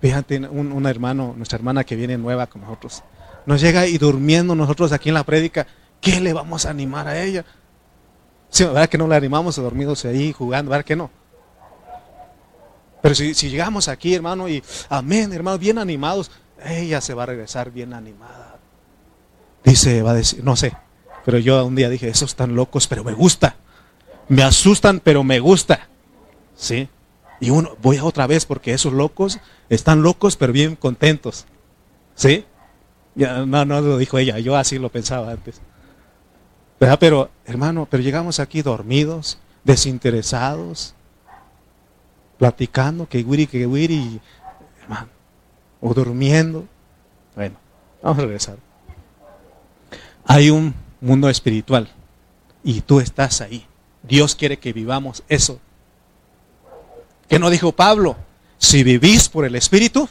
[0.00, 3.02] Fíjate, un, hermano, nuestra hermana que viene nueva con nosotros,
[3.46, 5.66] nos llega y durmiendo nosotros aquí en la prédica,
[6.00, 7.44] ¿qué le vamos a animar a ella?
[8.48, 10.70] Sí, ¿verdad que no le animamos a dormidos ahí jugando?
[10.70, 11.10] ¿Verdad que no?
[13.02, 16.30] Pero si, si llegamos aquí, hermano, y amén, hermano, bien animados,
[16.64, 18.60] ella se va a regresar bien animada.
[19.64, 20.76] Dice, va a decir, no sé,
[21.26, 23.56] Pero yo un día dije, esos están locos, pero me gusta.
[24.28, 25.88] Me asustan, pero me gusta.
[26.54, 26.88] ¿Sí?
[27.40, 31.46] Y uno, voy a otra vez porque esos locos están locos, pero bien contentos.
[32.14, 32.44] ¿Sí?
[33.16, 35.60] Ya, no, no lo dijo ella, yo así lo pensaba antes.
[36.78, 40.94] Pero, hermano, pero llegamos aquí dormidos, desinteresados,
[42.38, 44.20] platicando, que wiri, que wiri,
[44.80, 45.08] hermano,
[45.80, 46.68] o durmiendo.
[47.34, 47.56] Bueno,
[48.00, 48.58] vamos a regresar.
[50.24, 51.88] Hay un mundo espiritual
[52.64, 53.66] y tú estás ahí.
[54.02, 55.60] Dios quiere que vivamos eso.
[57.28, 58.16] ¿Qué no dijo Pablo?
[58.58, 60.08] Si vivís por el Espíritu,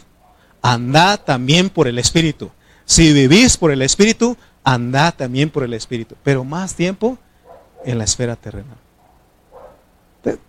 [0.61, 2.51] andad también por el Espíritu.
[2.85, 6.15] Si vivís por el Espíritu, andad también por el Espíritu.
[6.23, 7.17] Pero más tiempo
[7.85, 8.77] en la esfera terrenal.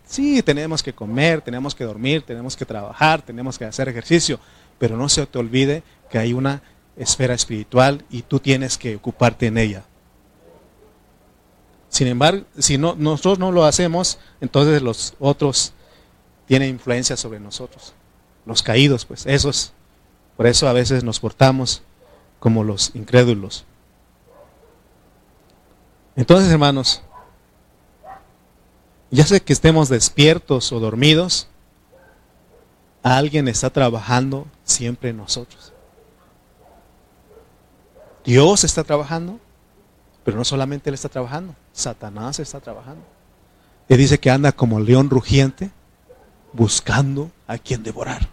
[0.06, 4.40] Sí, tenemos que comer, tenemos que dormir, tenemos que trabajar, tenemos que hacer ejercicio,
[4.78, 6.62] pero no se te olvide que hay una
[6.96, 9.84] esfera espiritual y tú tienes que ocuparte en ella.
[11.96, 15.72] Sin embargo, si no, nosotros no lo hacemos, entonces los otros
[16.44, 17.94] tienen influencia sobre nosotros.
[18.44, 19.72] Los caídos, pues, esos.
[20.36, 21.80] Por eso a veces nos portamos
[22.38, 23.64] como los incrédulos.
[26.16, 27.00] Entonces, hermanos,
[29.10, 31.48] ya sé que estemos despiertos o dormidos,
[33.02, 35.72] alguien está trabajando siempre en nosotros.
[38.22, 39.40] Dios está trabajando,
[40.26, 43.00] pero no solamente Él está trabajando, Satanás está trabajando.
[43.88, 45.70] Él dice que anda como león rugiente
[46.52, 48.28] buscando a quien devorar.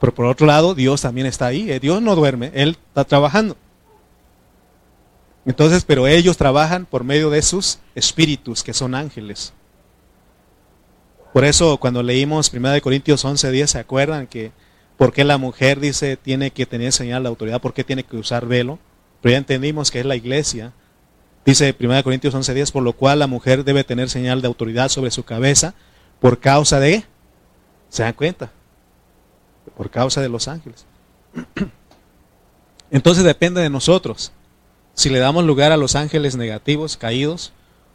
[0.00, 1.70] Pero por otro lado, Dios también está ahí.
[1.70, 3.54] Eh, Dios no duerme, Él está trabajando.
[5.44, 9.52] Entonces, pero ellos trabajan por medio de sus espíritus, que son ángeles.
[11.34, 14.52] Por eso cuando leímos 1 Corintios 11:10, ¿se acuerdan que
[14.96, 17.60] por qué la mujer dice tiene que tener señal de autoridad?
[17.60, 18.78] ¿Por qué tiene que usar velo?
[19.20, 20.72] Pero ya entendimos que es la iglesia.
[21.44, 25.10] Dice 1 Corintios 11:10, por lo cual la mujer debe tener señal de autoridad sobre
[25.10, 25.74] su cabeza
[26.20, 27.04] por causa de,
[27.88, 28.50] ¿se dan cuenta?
[29.76, 30.86] Por causa de los ángeles.
[32.90, 34.32] Entonces depende de nosotros
[34.94, 37.52] si le damos lugar a los ángeles negativos, caídos,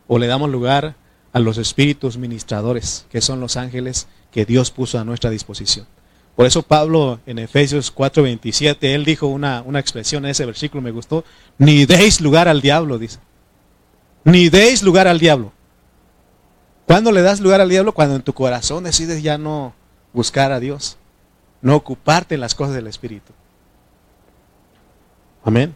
[0.08, 0.96] o le damos lugar
[1.34, 5.86] a los espíritus ministradores, que son los ángeles que Dios puso a nuestra disposición.
[6.36, 10.92] Por eso Pablo en Efesios 4:27, él dijo una, una expresión en ese versículo, me
[10.92, 11.24] gustó,
[11.58, 13.20] ni deis lugar al diablo, dice.
[14.24, 15.52] Ni deis lugar al diablo.
[16.88, 17.94] ¿Cuándo le das lugar al diablo?
[17.94, 19.74] Cuando en tu corazón decides ya no
[20.12, 20.98] buscar a Dios,
[21.62, 23.32] no ocuparte en las cosas del Espíritu.
[25.44, 25.76] Amén.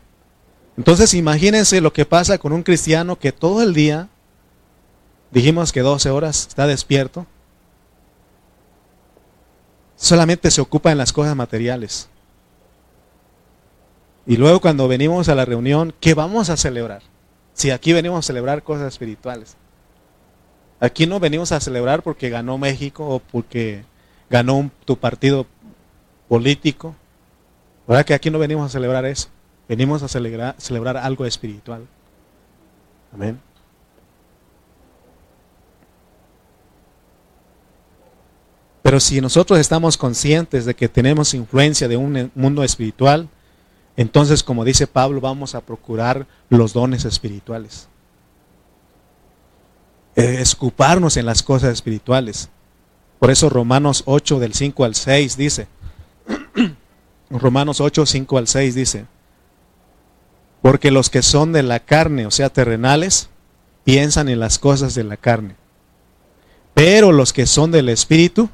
[0.75, 4.09] Entonces imagínense lo que pasa con un cristiano que todo el día,
[5.31, 7.25] dijimos que 12 horas, está despierto,
[9.97, 12.07] solamente se ocupa en las cosas materiales.
[14.25, 17.01] Y luego cuando venimos a la reunión, ¿qué vamos a celebrar?
[17.53, 19.57] Si aquí venimos a celebrar cosas espirituales.
[20.79, 23.83] Aquí no venimos a celebrar porque ganó México o porque
[24.29, 25.47] ganó tu partido
[26.27, 26.95] político.
[27.87, 29.29] ¿Verdad que aquí no venimos a celebrar eso?
[29.67, 31.87] Venimos a celebrar algo espiritual.
[33.13, 33.39] Amén.
[38.87, 43.27] Pero si nosotros estamos conscientes de que tenemos influencia de un mundo espiritual,
[43.97, 47.89] entonces, como dice Pablo, vamos a procurar los dones espirituales
[50.17, 52.49] escuparnos en las cosas espirituales.
[53.19, 55.67] Por eso Romanos 8 del 5 al 6 dice,
[57.29, 59.05] Romanos 8, 5 al 6 dice,
[60.61, 63.29] porque los que son de la carne, o sea, terrenales,
[63.83, 65.55] piensan en las cosas de la carne.
[66.73, 68.49] Pero los que son del Espíritu,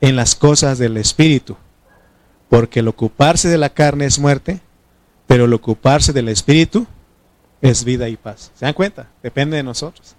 [0.00, 1.56] en las cosas del Espíritu.
[2.48, 4.60] Porque el ocuparse de la carne es muerte,
[5.26, 6.86] pero el ocuparse del Espíritu
[7.60, 8.52] es vida y paz.
[8.54, 9.08] ¿Se dan cuenta?
[9.22, 10.14] Depende de nosotros.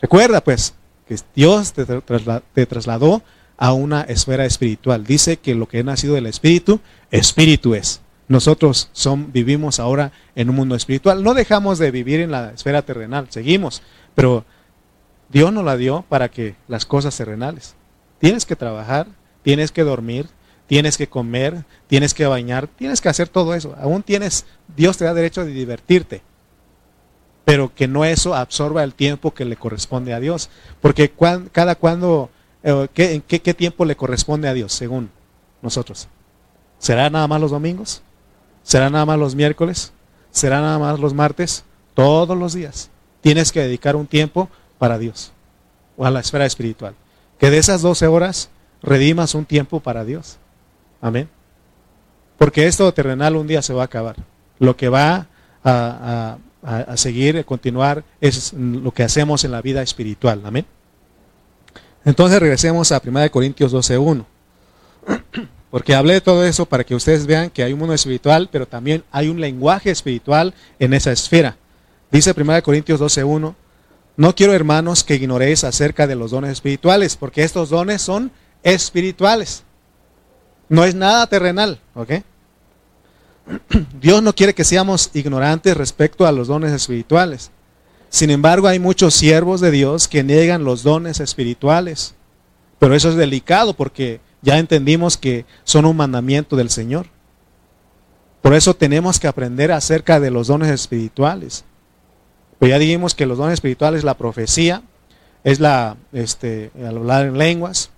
[0.00, 0.74] Recuerda pues
[1.06, 3.22] que Dios te, trasladó
[3.56, 5.04] a una esfera espiritual.
[5.04, 8.00] Dice que lo que ha nacido del espíritu, espíritu es.
[8.28, 11.22] Nosotros son, vivimos ahora en un mundo espiritual.
[11.22, 13.82] No dejamos de vivir en la esfera terrenal, seguimos,
[14.14, 14.44] pero
[15.28, 17.74] Dios nos la dio para que las cosas terrenales.
[18.22, 19.08] Tienes que trabajar,
[19.42, 20.28] tienes que dormir,
[20.66, 23.76] tienes que comer, tienes que bañar, tienes que hacer todo eso.
[23.78, 26.22] Aún tienes, Dios te da derecho de divertirte
[27.44, 30.48] pero que no eso absorba el tiempo que le corresponde a Dios.
[30.80, 31.12] Porque
[31.52, 32.30] cada cuando,
[32.62, 35.10] eh, ¿qué, ¿qué, qué tiempo le corresponde a Dios según
[35.60, 36.08] nosotros?
[36.78, 38.02] ¿Será nada más los domingos?
[38.62, 39.92] ¿Será nada más los miércoles?
[40.30, 41.64] ¿Será nada más los martes?
[41.94, 42.90] Todos los días.
[43.20, 45.32] Tienes que dedicar un tiempo para Dios
[45.96, 46.94] o a la esfera espiritual.
[47.42, 48.50] Que de esas 12 horas
[48.84, 50.36] redimas un tiempo para Dios.
[51.00, 51.28] Amén.
[52.38, 54.14] Porque esto terrenal un día se va a acabar.
[54.60, 55.26] Lo que va
[55.64, 60.40] a, a, seguir, a continuar, es lo que hacemos en la vida espiritual.
[60.44, 60.66] Amén.
[62.04, 64.24] Entonces regresemos a 1 Corintios 12.1.
[65.72, 68.68] Porque hablé de todo eso para que ustedes vean que hay un mundo espiritual, pero
[68.68, 71.56] también hay un lenguaje espiritual en esa esfera.
[72.08, 73.56] Dice 1 Corintios 12.1,
[74.16, 78.30] no quiero hermanos que ignoréis acerca de los dones espirituales, porque estos dones son
[78.62, 79.64] espirituales.
[80.68, 82.12] No es nada terrenal, ¿ok?
[84.00, 87.50] Dios no quiere que seamos ignorantes respecto a los dones espirituales.
[88.08, 92.14] Sin embargo, hay muchos siervos de Dios que niegan los dones espirituales.
[92.78, 97.06] Pero eso es delicado porque ya entendimos que son un mandamiento del Señor.
[98.42, 101.64] Por eso tenemos que aprender acerca de los dones espirituales.
[102.62, 104.82] Pero ya dijimos que los dones espirituales, la profecía,
[105.42, 107.90] es la, este, hablar en lenguas.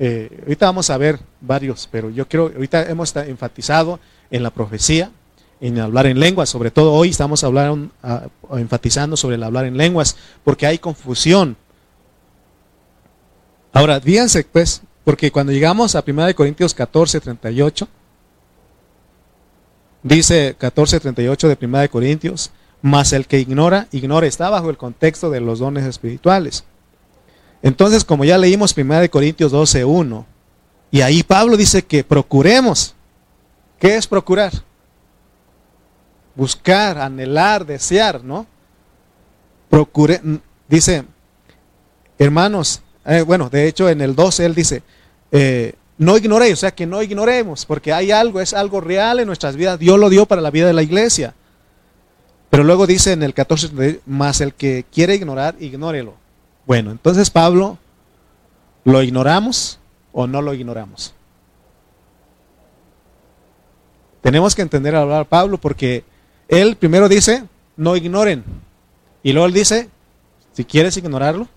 [0.00, 4.00] Eh, ahorita vamos a ver varios, pero yo quiero, ahorita hemos enfatizado
[4.32, 5.12] en la profecía,
[5.60, 7.92] en hablar en lenguas, sobre todo hoy estamos hablando,
[8.50, 11.56] enfatizando sobre el hablar en lenguas, porque hay confusión.
[13.72, 17.86] Ahora, fíjense pues, porque cuando llegamos a 1 Corintios 14, 38,
[20.02, 22.50] dice 14, 38 de 1 Corintios,
[22.82, 26.64] mas el que ignora, ignora, está bajo el contexto de los dones espirituales.
[27.62, 30.26] Entonces, como ya leímos 1 Corintios 12, 1,
[30.92, 32.94] y ahí Pablo dice que procuremos
[33.80, 34.52] ¿Qué es procurar?
[36.34, 38.46] Buscar, anhelar, desear, ¿no?
[39.70, 40.20] Procure,
[40.68, 41.04] dice,
[42.18, 44.82] hermanos, eh, bueno, de hecho en el 12 él dice,
[45.32, 49.26] eh, no ignoréis, o sea que no ignoremos, porque hay algo, es algo real en
[49.26, 51.34] nuestras vidas, Dios lo dio para la vida de la iglesia.
[52.50, 56.14] Pero luego dice en el 14, más el que quiere ignorar, ignórelo.
[56.66, 57.78] Bueno, entonces Pablo,
[58.84, 59.78] ¿lo ignoramos
[60.12, 61.14] o no lo ignoramos?
[64.20, 66.04] Tenemos que entender a hablar Pablo porque
[66.48, 67.44] él primero dice,
[67.76, 68.44] no ignoren.
[69.22, 69.88] Y luego él dice,
[70.52, 71.48] si quieres ignorarlo,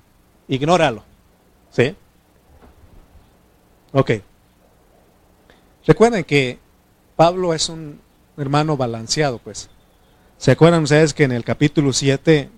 [0.48, 1.04] ignóralo.
[1.72, 1.96] ¿Sí?
[3.92, 4.12] Ok.
[5.86, 6.60] Recuerden que
[7.16, 8.00] Pablo es un
[8.38, 9.70] hermano balanceado, pues.
[10.44, 12.50] ¿Se acuerdan ustedes que en el capítulo 7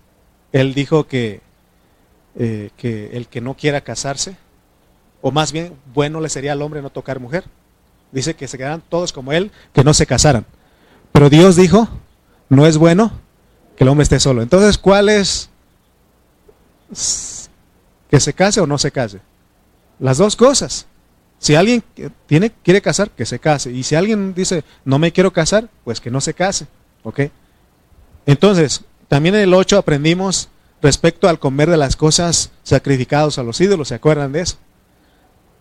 [0.53, 1.41] él dijo que,
[2.35, 4.37] eh, que el que no quiera casarse,
[5.21, 7.43] o más bien bueno le sería al hombre no tocar mujer?
[8.11, 10.47] Dice que se quedaran todos como él, que no se casaran.
[11.11, 11.87] Pero Dios dijo,
[12.49, 13.11] no es bueno
[13.77, 14.41] que el hombre esté solo.
[14.41, 15.51] Entonces, ¿cuál es
[18.09, 19.19] que se case o no se case?
[19.99, 20.87] Las dos cosas.
[21.37, 21.83] Si alguien
[22.25, 23.71] tiene, quiere casar, que se case.
[23.71, 26.65] Y si alguien dice, no me quiero casar, pues que no se case.
[27.03, 27.19] ¿Ok?
[28.25, 30.49] Entonces, también en el 8 aprendimos
[30.81, 33.89] respecto al comer de las cosas sacrificadas a los ídolos.
[33.89, 34.57] ¿Se acuerdan de eso?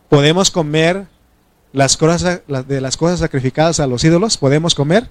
[0.09, 1.07] Podemos comer
[1.73, 5.09] las cosas, de las cosas sacrificadas a los ídolos, ¿podemos comer?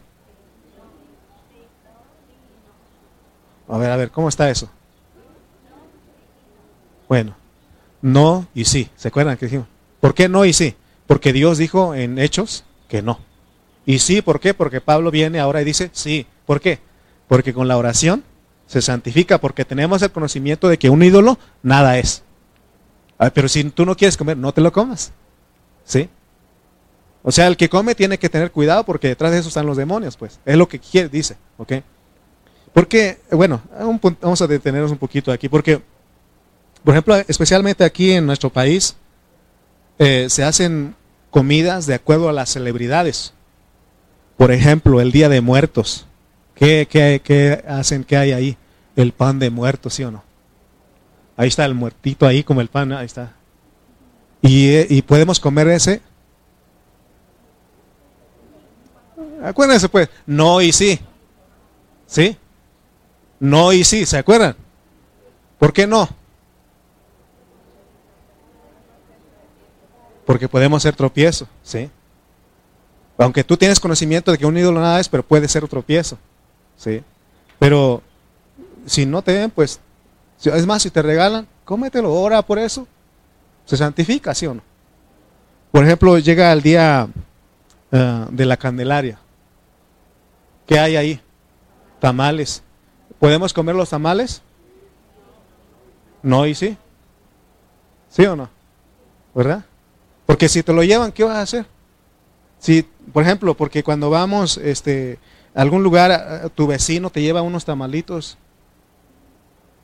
[3.67, 4.69] A ver, a ver, ¿cómo está eso?
[7.09, 7.35] Bueno,
[8.01, 8.89] no y sí.
[8.95, 9.67] ¿Se acuerdan que dijimos?
[9.99, 10.75] ¿Por qué no y sí?
[11.07, 13.19] Porque Dios dijo en Hechos que no.
[13.85, 14.53] Y sí, ¿por qué?
[14.53, 16.25] Porque Pablo viene ahora y dice sí.
[16.45, 16.79] ¿Por qué?
[17.27, 18.23] Porque con la oración
[18.67, 22.23] se santifica, porque tenemos el conocimiento de que un ídolo nada es.
[23.33, 25.11] pero si tú no quieres comer, no te lo comas.
[25.85, 26.09] ¿Sí?
[27.23, 29.77] O sea, el que come tiene que tener cuidado porque detrás de eso están los
[29.77, 30.39] demonios, pues.
[30.45, 31.73] Es lo que quiere, dice, ¿ok?
[32.73, 33.61] Porque, bueno,
[34.21, 35.81] vamos a detenernos un poquito aquí, porque,
[36.83, 38.95] por ejemplo, especialmente aquí en nuestro país,
[39.99, 40.95] eh, se hacen
[41.29, 43.33] comidas de acuerdo a las celebridades.
[44.37, 46.07] Por ejemplo, el Día de Muertos.
[46.63, 48.03] ¿Qué, qué hacen?
[48.03, 48.57] ¿Qué hay ahí?
[48.95, 50.23] El pan de muertos, ¿sí o no?
[51.35, 53.33] Ahí está el muertito ahí como el pan, ahí está.
[54.41, 56.01] Y, y podemos comer ese
[59.43, 60.99] Acuérdense pues, no y sí.
[62.07, 62.37] ¿Sí?
[63.39, 64.55] No y sí, ¿se acuerdan?
[65.59, 66.07] ¿Por qué no?
[70.25, 71.89] Porque podemos ser tropiezo, ¿sí?
[73.17, 76.17] Aunque tú tienes conocimiento de que un ídolo nada es, pero puede ser tropiezo,
[76.77, 77.03] ¿sí?
[77.59, 78.01] Pero
[78.85, 79.79] si no te ven, pues,
[80.43, 82.87] es más, si te regalan, cómetelo, ora por eso.
[83.65, 84.61] Se santifica, ¿sí o no?
[85.71, 87.07] Por ejemplo, llega el día
[87.91, 89.17] eh, de la Candelaria.
[90.67, 91.21] ¿Qué hay ahí?
[91.99, 92.61] Tamales.
[93.19, 94.41] ¿Podemos comer los tamales?
[96.21, 96.77] No y sí.
[98.09, 98.49] ¿Sí o no?
[99.33, 99.65] ¿Verdad?
[100.25, 101.65] Porque si te lo llevan, ¿qué vas a hacer?
[102.59, 105.19] Si, por ejemplo, porque cuando vamos este,
[105.53, 108.37] algún lugar, tu vecino te lleva unos tamalitos,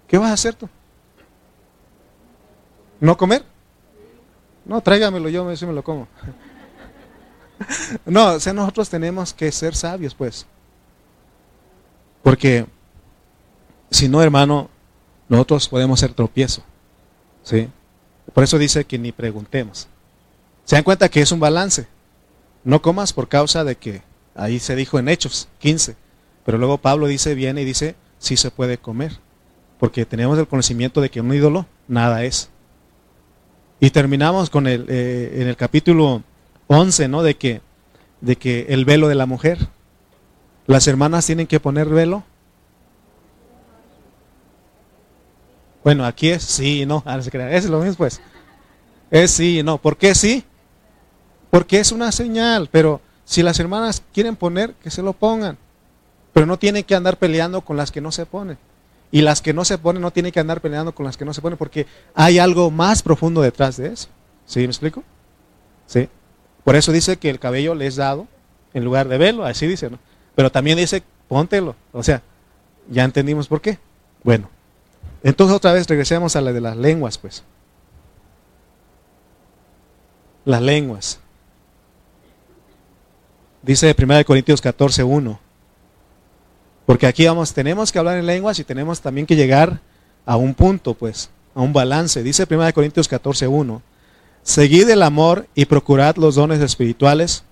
[0.07, 0.70] ¿qué vas a hacer tú?
[2.99, 3.43] ¿No comer?
[4.65, 6.07] No, tráigamelo, yo me lo como.
[8.05, 10.45] no, o sea, nosotros tenemos que ser sabios, pues.
[12.22, 12.65] Porque
[13.91, 14.70] Si no, hermano,
[15.28, 16.61] nosotros podemos ser tropiezo.
[17.43, 17.67] ¿sí?
[18.34, 19.88] Por eso dice que ni preguntemos.
[20.63, 21.88] Se dan cuenta que es un balance.
[22.63, 24.03] No comas por causa de que
[24.40, 25.96] ahí se dijo en Hechos 15.
[26.46, 29.20] Pero luego Pablo dice, viene y dice, sí se puede comer.
[29.80, 32.50] Porque tenemos el conocimiento de que un ídolo nada es.
[33.80, 36.24] Y terminamos con el, eh, en el capítulo
[36.68, 37.24] 11, ¿no?
[37.24, 37.62] De que,
[38.22, 39.58] de que el velo de la mujer.
[40.68, 42.24] Las hermanas tienen que poner velo.
[45.84, 47.04] Bueno, aquí es sí y no.
[47.06, 48.22] Ah, es lo mismo, pues.
[49.10, 49.78] Es sí y no.
[49.78, 50.44] ¿Por qué sí?
[51.50, 52.68] Porque es una señal.
[52.72, 55.55] Pero si las hermanas quieren poner, que se lo pongan.
[56.34, 58.57] Pero no tienen que andar peleando con las que no se ponen.
[59.11, 61.34] Y las que no se ponen no tienen que andar peleando con las que no
[61.36, 64.07] se ponen porque hay algo más profundo detrás de eso.
[64.47, 65.03] ¿Sí me explico?
[65.86, 66.09] Sí.
[66.63, 68.27] Por eso dice que el cabello le es dado
[68.73, 69.99] en lugar de velo, así dice, ¿no?
[70.34, 71.75] Pero también dice, póntelo.
[71.93, 72.23] O sea,
[72.89, 73.77] ya entendimos por qué.
[74.23, 74.49] Bueno,
[75.21, 77.43] entonces otra vez regresemos a la de las lenguas, pues.
[80.45, 81.19] Las lenguas.
[83.62, 85.39] Dice 1 Corintios 14, 1.
[86.86, 89.82] Porque aquí vamos, tenemos que hablar en lenguas y tenemos también que llegar
[90.26, 92.24] a un punto, pues, a un balance.
[92.24, 93.82] Dice 1 Corintios 14, 1.
[94.43, 97.43] Seguid el amor y procurad los dones espirituales,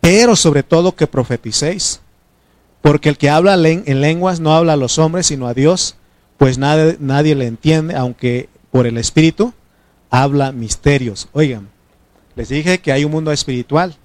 [0.00, 2.00] pero sobre todo que profeticéis.
[2.82, 5.96] Porque el que habla en lenguas no habla a los hombres, sino a Dios,
[6.36, 9.54] pues nadie, nadie le entiende, aunque por el Espíritu
[10.10, 11.28] habla misterios.
[11.32, 11.68] Oigan,
[12.34, 13.96] les dije que hay un mundo espiritual.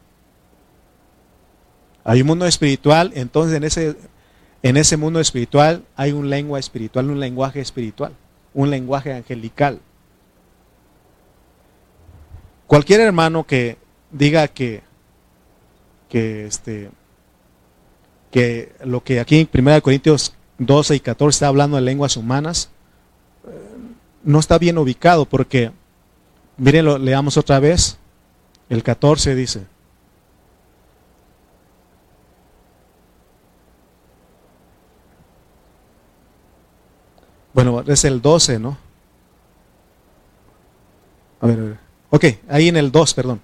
[2.08, 3.96] Hay un mundo espiritual, entonces en ese
[4.64, 8.14] en ese mundo espiritual hay un lengua espiritual, un lenguaje espiritual,
[8.54, 9.80] un lenguaje angelical.
[12.66, 13.78] Cualquier hermano que
[14.12, 14.82] diga que,
[16.10, 16.90] que, este,
[18.32, 22.70] que lo que aquí en 1 Corintios 12 y 14 está hablando de lenguas humanas,
[23.46, 23.50] eh,
[24.24, 25.72] no está bien ubicado porque,
[26.58, 27.98] miren, leamos otra vez,
[28.70, 29.66] el 14 dice,
[37.58, 38.78] Bueno, es el 12, ¿no?
[41.42, 41.80] A ver, a ver.
[42.12, 43.42] Ok, ahí en el 2, perdón.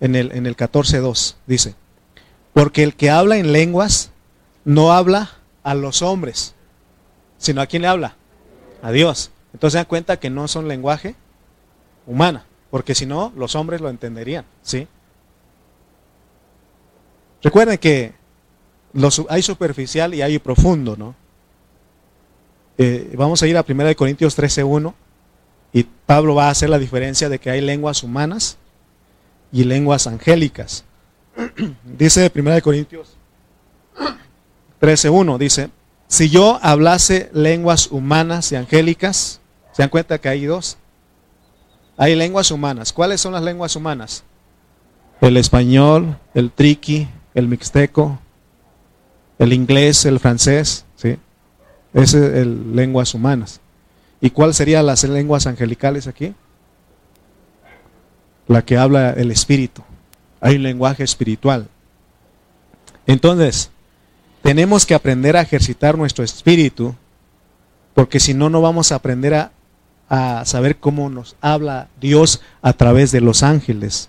[0.00, 1.76] En el, en el 14.2 dice,
[2.52, 4.10] porque el que habla en lenguas
[4.64, 5.30] no habla
[5.62, 6.56] a los hombres,
[7.36, 8.16] sino a quién le habla?
[8.82, 9.30] A Dios.
[9.52, 11.14] Entonces se dan cuenta que no son lenguaje
[12.08, 14.88] humana, porque si no, los hombres lo entenderían, ¿sí?
[17.40, 18.14] Recuerden que
[19.28, 21.27] hay superficial y hay profundo, ¿no?
[22.80, 24.94] Eh, vamos a ir a 1 Corintios 13.1
[25.72, 28.56] y Pablo va a hacer la diferencia de que hay lenguas humanas
[29.50, 30.84] y lenguas angélicas.
[31.84, 33.16] dice 1 Corintios
[34.80, 35.70] 13.1, dice,
[36.06, 39.40] si yo hablase lenguas humanas y angélicas,
[39.72, 40.78] ¿se dan cuenta que hay dos?
[41.96, 42.92] Hay lenguas humanas.
[42.92, 44.22] ¿Cuáles son las lenguas humanas?
[45.20, 48.20] El español, el triqui, el mixteco,
[49.40, 51.18] el inglés, el francés, ¿sí?
[51.94, 53.60] Es el, lenguas humanas.
[54.20, 56.34] ¿Y cuál serían las lenguas angelicales aquí?
[58.46, 59.82] La que habla el espíritu.
[60.40, 61.68] Hay un lenguaje espiritual.
[63.06, 63.70] Entonces,
[64.42, 66.94] tenemos que aprender a ejercitar nuestro espíritu,
[67.94, 69.52] porque si no, no vamos a aprender a,
[70.08, 74.08] a saber cómo nos habla Dios a través de los ángeles.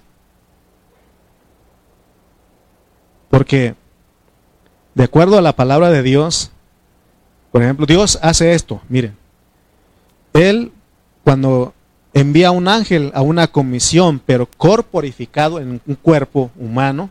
[3.29, 3.75] Porque,
[4.95, 6.51] de acuerdo a la palabra de Dios,
[7.51, 9.15] por ejemplo, Dios hace esto, miren.
[10.33, 10.71] Él
[11.23, 11.73] cuando
[12.13, 17.09] envía un ángel a una comisión, pero corporificado en un cuerpo humano,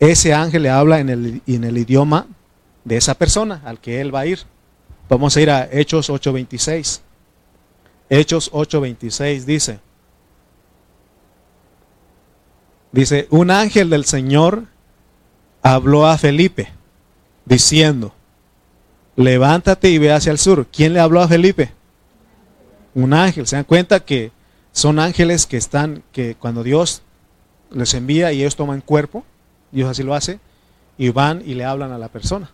[0.00, 2.26] ese ángel le habla en el, en el idioma
[2.84, 4.40] de esa persona al que él va a ir.
[5.08, 7.00] Vamos a ir a Hechos 8:26.
[8.10, 9.80] Hechos 8:26 dice,
[12.92, 14.64] dice, un ángel del Señor
[15.62, 16.70] habló a Felipe
[17.44, 18.14] diciendo,
[19.18, 20.66] levántate y ve hacia el sur.
[20.72, 21.72] ¿Quién le habló a Felipe?
[22.94, 23.46] Un ángel.
[23.46, 24.30] Se dan cuenta que
[24.70, 27.02] son ángeles que están, que cuando Dios
[27.72, 29.24] les envía y ellos toman cuerpo,
[29.72, 30.38] Dios así lo hace,
[30.96, 32.50] y van y le hablan a la persona.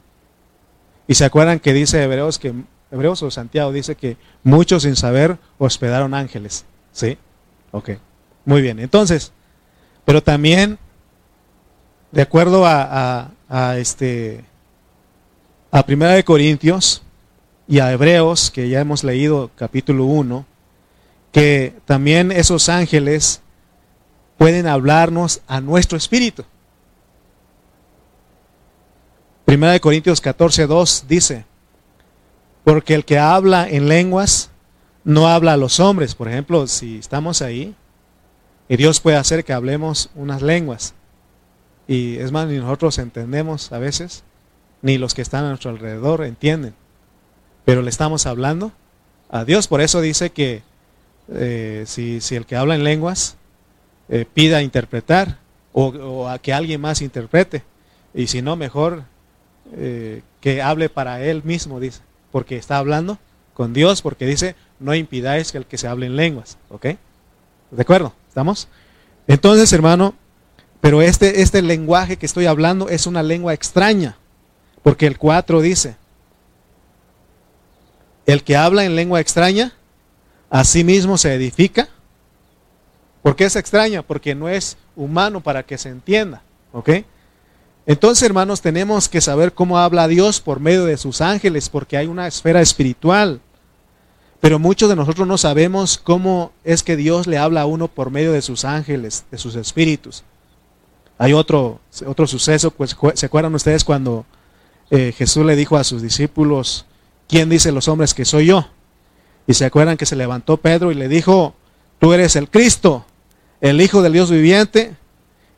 [1.06, 2.54] Y se acuerdan que dice Hebreos que
[2.90, 6.64] Hebreos o Santiago dice que muchos sin saber hospedaron ángeles.
[6.92, 7.18] ¿Sí?
[7.72, 7.90] Ok.
[8.46, 8.78] Muy bien.
[8.78, 9.32] Entonces,
[10.06, 10.78] pero también,
[12.10, 14.44] de acuerdo a, a este
[15.74, 17.02] a Primera de Corintios
[17.66, 20.46] y a Hebreos, que ya hemos leído capítulo 1,
[21.32, 23.40] que también esos ángeles
[24.38, 26.44] pueden hablarnos a nuestro espíritu.
[29.44, 31.44] Primera de Corintios 14, 2 dice,
[32.62, 34.50] Porque el que habla en lenguas
[35.02, 36.14] no habla a los hombres.
[36.14, 37.74] Por ejemplo, si estamos ahí,
[38.68, 40.94] y Dios puede hacer que hablemos unas lenguas.
[41.88, 44.22] Y es más, ni nosotros entendemos a veces,
[44.84, 46.74] ni los que están a nuestro alrededor entienden.
[47.64, 48.70] Pero le estamos hablando
[49.30, 49.66] a Dios.
[49.66, 50.60] Por eso dice que
[51.32, 53.38] eh, si, el que habla en lenguas
[54.10, 55.38] eh, pida interpretar
[55.72, 57.62] o, a que alguien más interprete.
[58.12, 59.04] Y si no, mejor
[59.72, 62.02] eh, que hable para él mismo, dice.
[62.30, 63.18] Porque está hablando
[63.54, 66.58] con Dios, porque dice, no impidáis que el que se hable en lenguas.
[66.68, 66.88] ¿Ok?
[67.70, 68.12] ¿De acuerdo?
[68.28, 68.68] ¿Estamos?
[69.26, 70.14] Entonces, hermano,
[70.82, 74.18] pero este, este lenguaje que estoy hablando es una lengua extraña,
[74.84, 75.96] porque el 4 dice,
[78.26, 79.72] el que habla en lengua extraña,
[80.50, 81.88] a sí mismo se edifica.
[83.22, 84.02] ¿Por qué es extraña?
[84.02, 86.42] Porque no es humano para que se entienda.
[86.72, 86.90] ¿Ok?
[87.86, 92.06] Entonces, hermanos, tenemos que saber cómo habla Dios por medio de sus ángeles, porque hay
[92.06, 93.40] una esfera espiritual.
[94.40, 98.10] Pero muchos de nosotros no sabemos cómo es que Dios le habla a uno por
[98.10, 100.24] medio de sus ángeles, de sus espíritus.
[101.16, 104.26] Hay otro, otro suceso, pues se acuerdan ustedes cuando
[104.90, 106.86] eh, Jesús le dijo a sus discípulos,
[107.28, 108.68] ¿quién dice los hombres que soy yo?
[109.46, 111.54] Y se acuerdan que se levantó Pedro y le dijo,
[111.98, 113.04] tú eres el Cristo,
[113.60, 114.94] el Hijo del Dios viviente.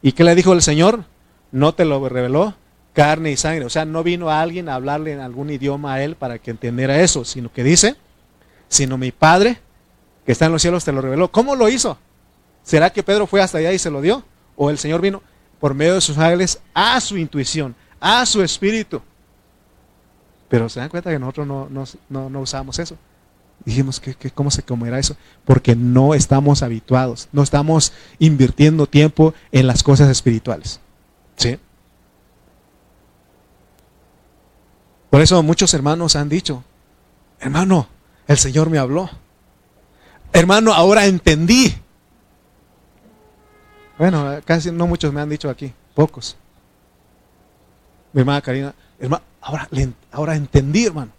[0.03, 1.05] ¿Y qué le dijo el Señor?
[1.53, 2.55] No te lo reveló
[2.97, 3.67] carne y sangre.
[3.67, 6.99] O sea, no vino alguien a hablarle en algún idioma a él para que entendiera
[7.03, 7.95] eso, sino que dice,
[8.69, 9.61] sino mi Padre
[10.25, 11.31] que está en los cielos te lo reveló.
[11.31, 11.99] ¿Cómo lo hizo?
[12.65, 14.25] ¿Será que Pedro fue hasta allá y se lo dio?
[14.57, 15.23] ¿O el Señor vino
[15.61, 19.03] por medio de sus ángeles a su intuición, a su espíritu?
[20.49, 21.69] Pero se dan cuenta que nosotros no,
[22.09, 22.97] no, usamos eso.
[23.65, 25.17] Dijimos, que, ¿cómo se comerá eso?
[25.45, 30.81] Porque no estamos habituados, no estamos invirtiendo tiempo en las cosas espirituales.
[31.37, 31.59] ¿Sí?
[35.11, 36.63] Por eso muchos hermanos han dicho,
[37.41, 37.89] hermano,
[38.29, 39.09] el Señor me habló.
[40.33, 41.75] Hermano, ahora entendí.
[43.99, 46.37] Bueno, casi no muchos me han dicho aquí, pocos.
[48.13, 49.69] Mi hermana Karina, hermano, ahora,
[50.11, 51.13] ahora entendí, hermano.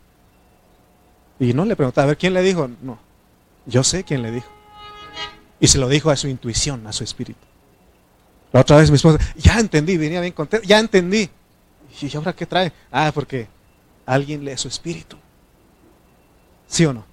[1.40, 2.70] Y no le preguntaba, a ver, ¿quién le dijo?
[2.82, 3.00] No,
[3.66, 4.50] yo sé quién le dijo.
[5.60, 7.40] Y se lo dijo a su intuición, a su espíritu.
[8.52, 11.30] La otra vez mi esposa, ya entendí, venía bien contento, ya entendí.
[12.02, 12.72] ¿Y ahora qué trae?
[12.92, 13.48] Ah, porque
[14.06, 15.18] alguien lee su espíritu.
[16.68, 17.06] ¿Sí o no?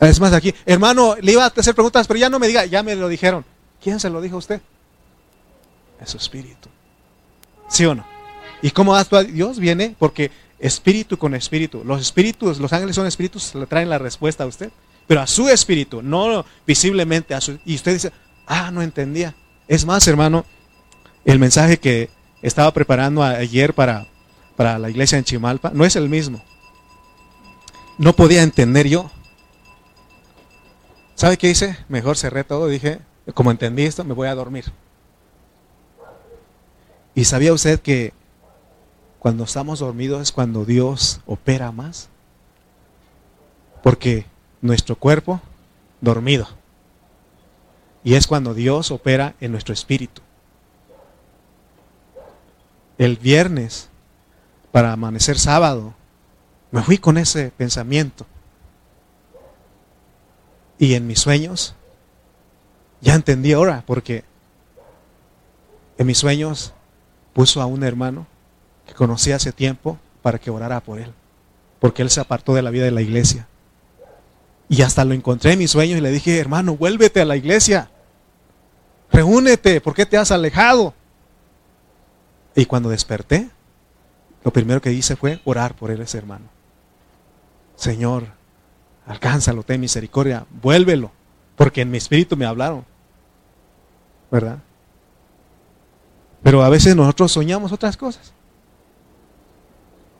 [0.00, 2.82] Es más, aquí, hermano, le iba a hacer preguntas, pero ya no me diga, ya
[2.82, 3.44] me lo dijeron.
[3.82, 4.60] ¿Quién se lo dijo a usted?
[6.00, 6.68] Es su espíritu.
[7.68, 8.17] ¿Sí o no?
[8.62, 9.58] ¿Y cómo actúa Dios?
[9.58, 11.82] Viene porque espíritu con espíritu.
[11.84, 14.70] Los espíritus, los ángeles son espíritus, le traen la respuesta a usted.
[15.06, 17.58] Pero a su espíritu, no visiblemente a su.
[17.64, 18.12] Y usted dice,
[18.46, 19.34] ah, no entendía.
[19.66, 20.44] Es más, hermano,
[21.24, 22.10] el mensaje que
[22.42, 24.06] estaba preparando ayer para,
[24.56, 26.42] para la iglesia en Chimalpa no es el mismo
[27.98, 29.10] no podía entender yo.
[31.16, 31.76] ¿Sabe qué hice?
[31.88, 33.00] Mejor cerré todo, dije,
[33.34, 34.66] como entendí esto, me voy a dormir.
[37.14, 38.12] ¿Y sabía usted que
[39.18, 42.08] cuando estamos dormidos es cuando Dios opera más?
[43.82, 44.26] Porque
[44.60, 45.40] nuestro cuerpo
[46.00, 46.46] dormido.
[48.04, 50.22] Y es cuando Dios opera en nuestro espíritu.
[52.96, 53.88] El viernes,
[54.72, 55.94] para amanecer sábado,
[56.70, 58.26] me fui con ese pensamiento.
[60.78, 61.74] Y en mis sueños,
[63.00, 64.24] ya entendí ahora, porque
[65.96, 66.72] en mis sueños
[67.32, 68.26] puso a un hermano
[68.88, 71.12] que conocí hace tiempo para que orara por él,
[71.78, 73.46] porque él se apartó de la vida de la iglesia.
[74.68, 77.90] Y hasta lo encontré en mis sueños y le dije, hermano, vuélvete a la iglesia,
[79.12, 80.94] reúnete, ¿por qué te has alejado?
[82.54, 83.50] Y cuando desperté,
[84.42, 86.46] lo primero que hice fue orar por él, ese hermano.
[87.76, 88.26] Señor,
[89.06, 91.12] alcánzalo, ten misericordia, vuélvelo,
[91.56, 92.84] porque en mi espíritu me hablaron.
[94.30, 94.58] ¿Verdad?
[96.42, 98.32] Pero a veces nosotros soñamos otras cosas.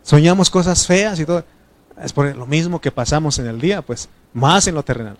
[0.08, 1.44] Soñamos cosas feas y todo.
[2.02, 5.18] Es por lo mismo que pasamos en el día, pues, más en lo terrenal.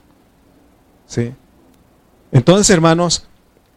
[1.06, 1.34] ¿Sí?
[2.32, 3.26] Entonces, hermanos,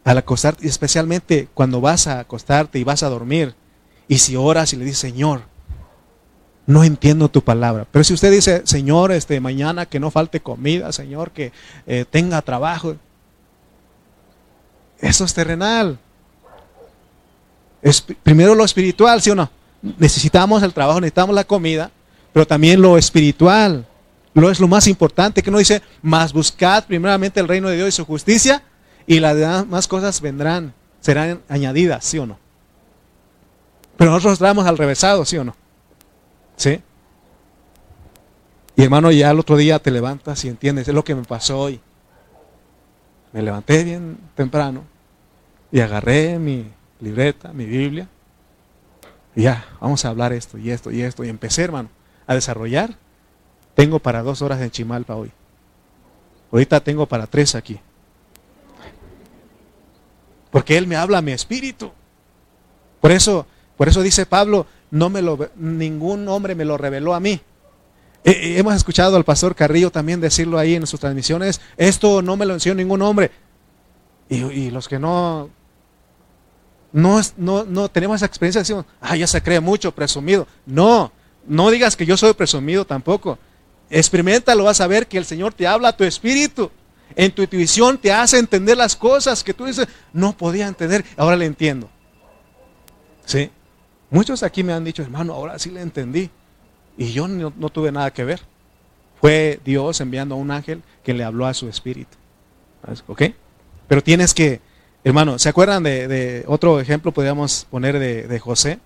[0.04, 3.54] al acostarte, especialmente cuando vas a acostarte y vas a dormir,
[4.08, 5.42] y si oras y le dices, Señor,
[6.64, 7.86] no entiendo tu palabra.
[7.90, 11.52] Pero si usted dice, Señor, este, mañana que no falte comida, Señor, que
[11.86, 12.96] eh, tenga trabajo,
[14.98, 15.98] eso es terrenal.
[17.82, 19.50] Es primero lo espiritual, ¿sí o no?
[19.82, 21.90] Necesitamos el trabajo, necesitamos la comida,
[22.32, 23.86] pero también lo espiritual.
[24.34, 27.88] Lo es lo más importante, que no dice, más buscad primeramente el reino de Dios
[27.88, 28.62] y su justicia,
[29.06, 32.38] y las demás cosas vendrán, serán añadidas, ¿sí o no?
[33.96, 35.54] Pero nosotros estamos al revésado, ¿sí o no?
[36.56, 36.80] ¿Sí?
[38.74, 41.58] Y hermano, ya el otro día te levantas y entiendes, es lo que me pasó
[41.58, 41.80] hoy.
[43.32, 44.84] Me levanté bien temprano
[45.70, 46.66] y agarré mi
[47.00, 48.08] libreta, mi Biblia.
[49.34, 51.24] Ya, vamos a hablar esto y esto y esto.
[51.24, 51.88] Y empecé, hermano,
[52.26, 52.96] a desarrollar.
[53.74, 55.30] Tengo para dos horas en Chimalpa hoy.
[56.50, 57.80] Ahorita tengo para tres aquí.
[60.50, 61.90] Porque Él me habla a mi espíritu.
[63.00, 67.20] Por eso, por eso dice Pablo, no me lo, ningún hombre me lo reveló a
[67.20, 67.40] mí.
[68.24, 72.36] Eh, eh, hemos escuchado al pastor Carrillo también decirlo ahí en sus transmisiones, esto no
[72.36, 73.30] me lo enseñó ningún hombre.
[74.28, 75.50] Y, los que no,
[76.92, 80.46] no, no, no tenemos esa experiencia, decimos, ah, ya se cree mucho, presumido.
[80.66, 81.12] No,
[81.46, 83.38] no digas que yo soy presumido tampoco.
[83.90, 86.70] Experimentalo, vas a ver que el Señor te habla a tu espíritu.
[87.14, 91.36] En tu intuición te hace entender las cosas que tú dices, no podía entender, ahora
[91.36, 91.90] le entiendo.
[93.24, 93.50] ¿Sí?
[94.10, 96.30] Muchos aquí me han dicho, hermano, ahora sí le entendí.
[96.96, 98.42] Y yo no, tuve nada que ver.
[99.20, 102.16] Fue Dios enviando a un ángel que le habló a su espíritu.
[103.06, 103.22] ¿Ok?
[103.88, 104.60] Pero tienes que,
[105.04, 107.12] hermano, ¿se acuerdan de, otro ejemplo?
[107.12, 108.78] Podríamos poner de, José.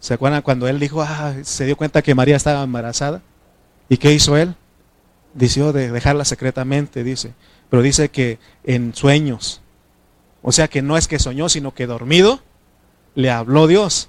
[0.00, 3.22] ¿Se acuerdan cuando él dijo, ah, se dio cuenta que María estaba embarazada?
[3.88, 4.54] ¿Y qué hizo él?
[5.34, 7.34] Dició de dejarla secretamente, dice.
[7.68, 9.60] Pero dice que en sueños.
[10.42, 12.40] O sea que no es que soñó, sino que dormido
[13.18, 14.08] le habló Dios.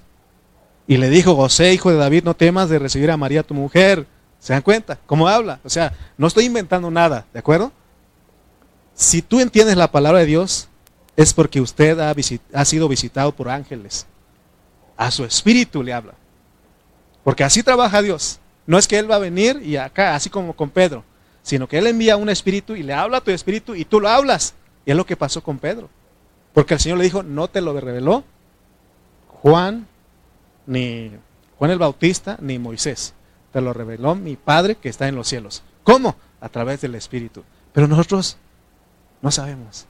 [0.88, 4.06] Y le dijo, José, hijo de David, no temas de recibir a María tu mujer.
[4.40, 5.00] ¿Se dan cuenta?
[5.08, 5.60] ¿Cómo habla?
[5.64, 7.72] O sea, no estoy inventando nada, ¿de acuerdo?
[8.94, 10.69] Si tú entiendes la palabra de Dios,
[11.20, 14.08] es porque usted ha, sido visitado por ángeles.
[14.96, 16.14] A su espíritu le habla.
[17.26, 18.40] Porque así trabaja Dios.
[18.66, 21.04] No es que Él va a venir y acá, así como con Pedro,
[21.44, 24.08] sino que Él envía un espíritu y le habla a tu espíritu y tú lo
[24.08, 24.54] hablas.
[24.86, 25.90] Y es lo que pasó con Pedro.
[26.54, 28.24] Porque el Señor le dijo, no te lo reveló
[29.28, 29.88] Juan
[30.68, 31.12] ni
[31.58, 33.14] Juan el Bautista, ni Moisés.
[33.52, 35.64] Te lo reveló mi Padre que está en los cielos.
[35.84, 36.16] ¿Cómo?
[36.40, 37.44] A través del Espíritu.
[37.74, 38.38] Pero nosotros
[39.22, 39.89] no sabemos.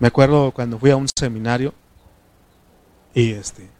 [0.00, 1.72] Me acuerdo cuando fui a un seminario
[3.14, 3.70] y este...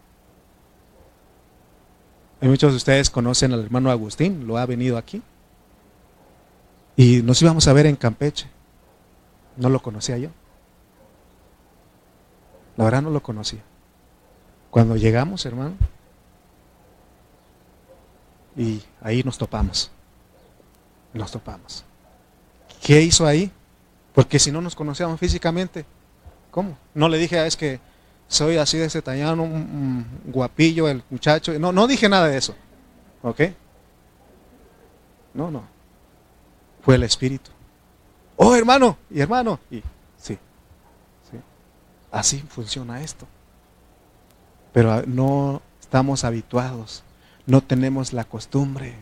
[2.41, 5.21] muchos de ustedes conocen al hermano Agustín, lo ha venido aquí.
[6.95, 8.49] Y nos íbamos a ver en Campeche.
[9.57, 10.29] No lo conocía yo.
[12.77, 13.61] La verdad no lo conocía.
[14.69, 15.75] Cuando llegamos, hermano,
[18.55, 19.91] y ahí nos topamos.
[21.13, 21.83] Nos topamos.
[22.81, 23.51] ¿Qué hizo ahí?
[24.13, 25.85] Porque si no nos conocíamos físicamente,
[26.55, 26.77] ¿cómo?
[26.93, 27.79] No le dije, ah, es que
[28.27, 31.59] soy así de ese tañano, un, guapillo, el muchacho.
[31.59, 32.55] No, no dije nada de eso.
[33.21, 33.41] ¿Ok?
[35.33, 35.63] No, no.
[36.81, 37.51] Fue el Espíritu.
[38.37, 39.59] Oh, hermano, y hermano.
[39.69, 39.83] Y
[40.17, 40.37] sí,
[41.29, 41.37] sí.
[42.11, 43.27] Así funciona esto
[44.75, 47.03] pero no estamos habituados,
[47.45, 48.93] no tenemos la costumbre,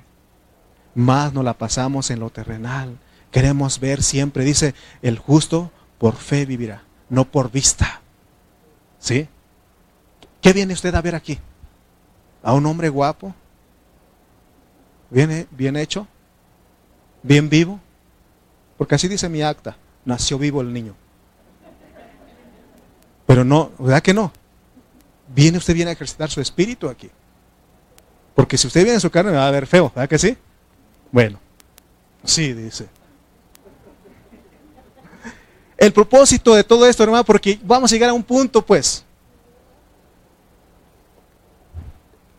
[0.94, 3.00] más nos la pasamos en lo terrenal.
[3.32, 8.02] Queremos ver siempre, dice, el justo por fe vivirá, no por vista.
[9.00, 9.28] ¿Sí?
[10.42, 11.40] ¿Qué viene usted a ver aquí?
[12.42, 13.34] ¿A un hombre guapo?
[15.10, 16.08] ¿Bien, bien hecho?
[17.22, 17.80] ¿Bien vivo?
[18.78, 20.96] Porque así dice mi acta, nació vivo el niño.
[23.26, 24.32] Pero no, ¿verdad que no?
[25.34, 27.10] viene usted viene a ejercitar su espíritu aquí.
[28.36, 30.38] Porque si usted viene en su carne me va a ver feo, ¿verdad que sí?
[31.12, 31.40] Bueno,
[32.24, 32.88] sí, dice.
[35.84, 39.04] El propósito de todo esto, hermano, porque vamos a llegar a un punto, pues,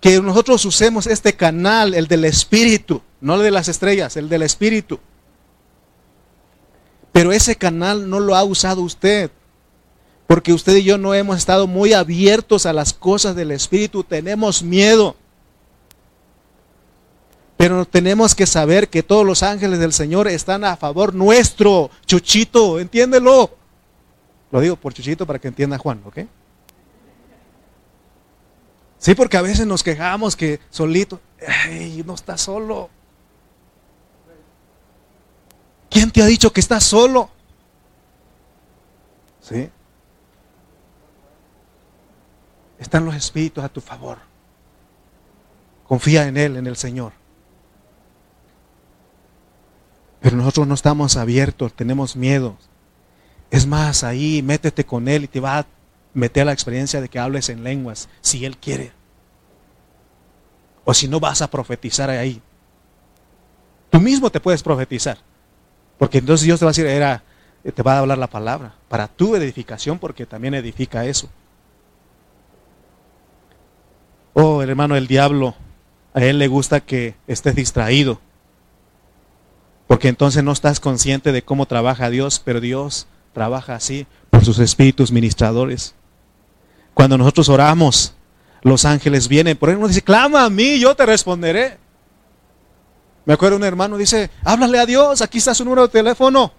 [0.00, 4.44] que nosotros usemos este canal, el del espíritu, no el de las estrellas, el del
[4.44, 4.98] espíritu.
[7.12, 9.30] Pero ese canal no lo ha usado usted.
[10.26, 14.62] Porque usted y yo no hemos estado muy abiertos a las cosas del Espíritu, tenemos
[14.62, 15.16] miedo.
[17.56, 21.90] Pero tenemos que saber que todos los ángeles del Señor están a favor nuestro.
[22.04, 23.50] Chuchito, entiéndelo.
[24.50, 26.20] Lo digo por Chuchito para que entienda Juan, ¿ok?
[28.98, 32.88] Sí, porque a veces nos quejamos que solito, ay, no está solo.
[35.90, 37.30] ¿Quién te ha dicho que estás solo?
[39.40, 39.68] ¿Sí?
[42.78, 44.18] Están los espíritus a tu favor.
[45.86, 47.12] Confía en Él, en el Señor.
[50.24, 52.56] Pero nosotros no estamos abiertos, tenemos miedo.
[53.50, 55.66] Es más, ahí métete con Él y te va a
[56.14, 58.92] meter la experiencia de que hables en lenguas, si Él quiere.
[60.82, 62.40] O si no vas a profetizar ahí.
[63.90, 65.18] Tú mismo te puedes profetizar.
[65.98, 66.86] Porque entonces Dios te va a decir,
[67.74, 71.28] te va a hablar la palabra para tu edificación, porque también edifica eso.
[74.32, 75.54] Oh, hermano, el diablo,
[76.14, 78.22] a él le gusta que estés distraído.
[79.86, 84.58] Porque entonces no estás consciente de cómo trabaja Dios, pero Dios trabaja así por sus
[84.58, 85.94] espíritus ministradores.
[86.94, 88.14] Cuando nosotros oramos,
[88.62, 89.56] los ángeles vienen.
[89.56, 91.78] Por ejemplo, dice, clama a mí, yo te responderé.
[93.26, 96.52] Me acuerdo un hermano dice, háblale a Dios, aquí está su número de teléfono.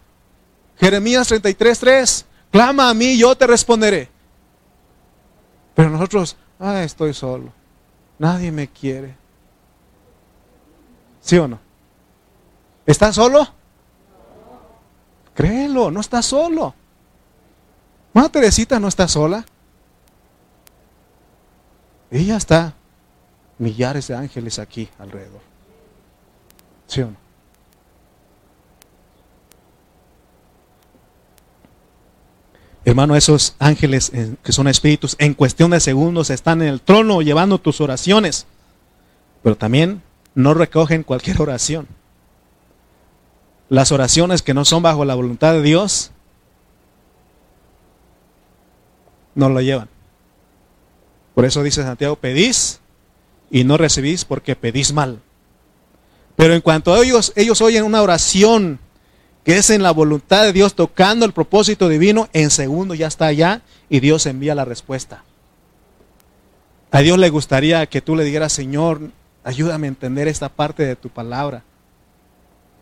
[0.78, 4.09] Jeremías 33.3, clama a mí, yo te responderé.
[5.73, 7.51] Pero nosotros, ah, estoy solo.
[8.17, 9.15] Nadie me quiere.
[11.21, 11.64] ¿Sí o no?
[12.86, 13.47] ¿Estás solo?
[15.33, 16.73] Créelo, no estás solo.
[18.13, 19.45] Mamá Teresita no está sola.
[22.09, 22.73] Ella está
[23.57, 25.41] millares de ángeles aquí alrededor.
[26.88, 27.25] ¿Sí o no?
[32.86, 34.11] Hermano, esos ángeles
[34.43, 38.45] que son espíritus en cuestión de segundos están en el trono llevando tus oraciones.
[39.41, 40.03] Pero también
[40.36, 41.88] no recogen cualquier oración.
[43.70, 46.11] Las oraciones que no son bajo la voluntad de Dios
[49.34, 49.89] no lo llevan.
[51.34, 52.80] Por eso dice Santiago, pedís
[53.51, 55.20] y no recibís porque pedís mal.
[56.36, 58.80] Pero en cuanto a ellos, ellos oyen una oración
[59.43, 63.28] que es en la voluntad de Dios tocando el propósito divino, en segundo ya está
[63.28, 65.24] allá y Dios envía la respuesta.
[66.91, 69.01] A Dios le gustaría que tú le dijeras, Señor,
[69.43, 71.63] ayúdame a entender esta parte de tu palabra.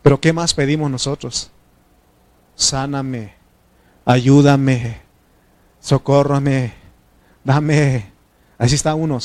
[0.03, 1.49] Pero ¿qué más pedimos nosotros?
[2.55, 3.33] Sáname,
[4.05, 5.01] ayúdame,
[5.79, 6.73] socórrame,
[7.43, 8.11] dame.
[8.59, 9.17] Así está uno.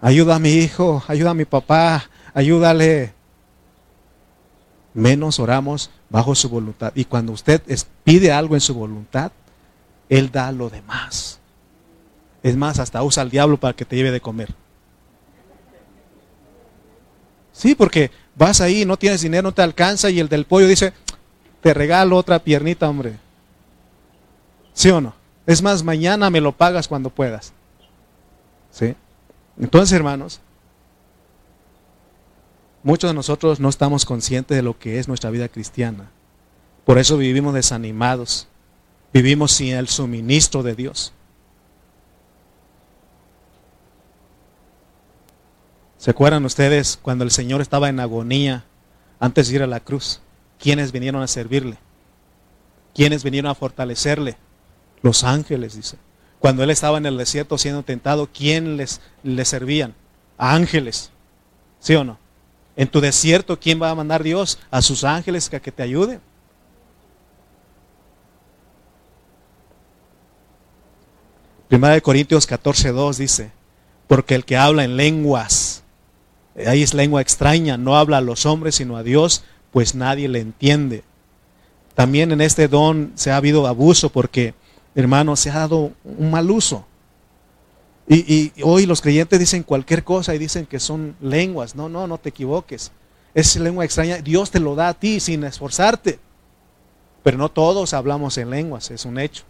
[0.00, 3.14] Ayuda a mi hijo, ayuda a mi papá, ayúdale
[4.94, 6.92] menos oramos bajo su voluntad.
[6.94, 7.62] Y cuando usted
[8.04, 9.32] pide algo en su voluntad,
[10.08, 11.38] Él da lo demás.
[12.42, 14.54] Es más, hasta usa al diablo para que te lleve de comer.
[17.52, 20.92] Sí, porque vas ahí, no tienes dinero, no te alcanza y el del pollo dice,
[21.60, 23.18] te regalo otra piernita, hombre.
[24.72, 25.14] ¿Sí o no?
[25.46, 27.52] Es más, mañana me lo pagas cuando puedas.
[28.70, 28.94] ¿Sí?
[29.58, 30.40] Entonces, hermanos,
[32.82, 36.10] Muchos de nosotros no estamos conscientes de lo que es nuestra vida cristiana.
[36.84, 38.48] Por eso vivimos desanimados.
[39.12, 41.12] Vivimos sin el suministro de Dios.
[46.02, 48.64] ¿Se acuerdan ustedes cuando el Señor estaba en agonía
[49.20, 50.20] antes de ir a la cruz?
[50.58, 51.78] ¿Quiénes vinieron a servirle?
[52.92, 54.36] ¿Quiénes vinieron a fortalecerle?
[55.00, 55.98] Los ángeles, dice.
[56.40, 59.94] Cuando él estaba en el desierto siendo tentado, ¿quién les, les servían?
[60.38, 61.12] ángeles.
[61.78, 62.18] ¿Sí o no?
[62.74, 64.58] En tu desierto, ¿quién va a mandar Dios?
[64.72, 66.20] A sus ángeles a que te ayuden.
[71.68, 73.52] Primera de Corintios 14, 2 dice,
[74.08, 75.71] porque el que habla en lenguas,
[76.56, 80.40] ahí es lengua extraña, no habla a los hombres sino a Dios, pues nadie le
[80.40, 81.02] entiende.
[81.94, 84.54] También en este don se ha habido abuso porque,
[84.94, 86.86] hermano, se ha dado un mal uso.
[88.08, 91.74] Y, hoy los creyentes dicen cualquier cosa y dicen que son lenguas.
[91.74, 92.92] No, no, no te equivoques.
[93.34, 94.18] Es lengua extraña.
[94.18, 96.18] Dios te lo da a ti sin esforzarte.
[97.22, 99.44] Pero no todos hablamos en lenguas, es un hecho.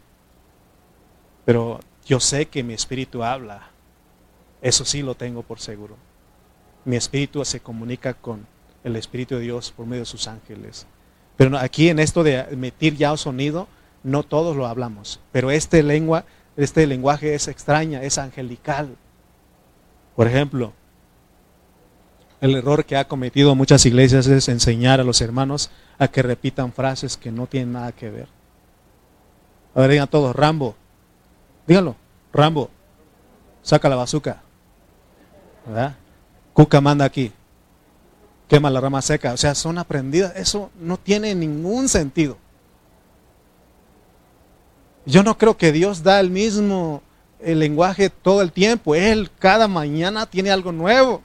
[1.45, 3.71] Pero yo sé que mi espíritu habla.
[4.61, 5.97] Eso sí lo tengo por seguro.
[6.85, 8.47] Mi espíritu se comunica con
[8.85, 10.87] el Espíritu de Dios por medio de sus ángeles.
[11.37, 13.69] Pero aquí en esto de emitir ya sonido,
[14.03, 15.21] no todos lo hablamos.
[15.31, 16.25] Pero esta lengua
[16.57, 18.97] este lenguaje es extraña, es angelical.
[20.17, 20.73] Por ejemplo,
[22.41, 26.73] el error que ha cometido muchas iglesias es enseñar a los hermanos a que repitan
[26.73, 28.29] frases que no tienen nada que ver.
[29.75, 30.77] A ver, digan todos, Rambo.
[31.67, 31.97] Díganlo,
[32.33, 32.69] Rambo.
[33.63, 34.43] Saca la bazuca.
[35.65, 35.97] ¿Verdad?
[36.53, 37.33] Cuca manda aquí.
[38.49, 39.33] Quema la rama seca.
[39.33, 40.35] O sea, son aprendidas.
[40.37, 42.37] Eso no tiene ningún sentido.
[45.07, 47.03] Yo no creo que Dios da el mismo
[47.41, 48.95] el lenguaje todo el tiempo.
[48.95, 51.23] Él cada mañana tiene algo nuevo.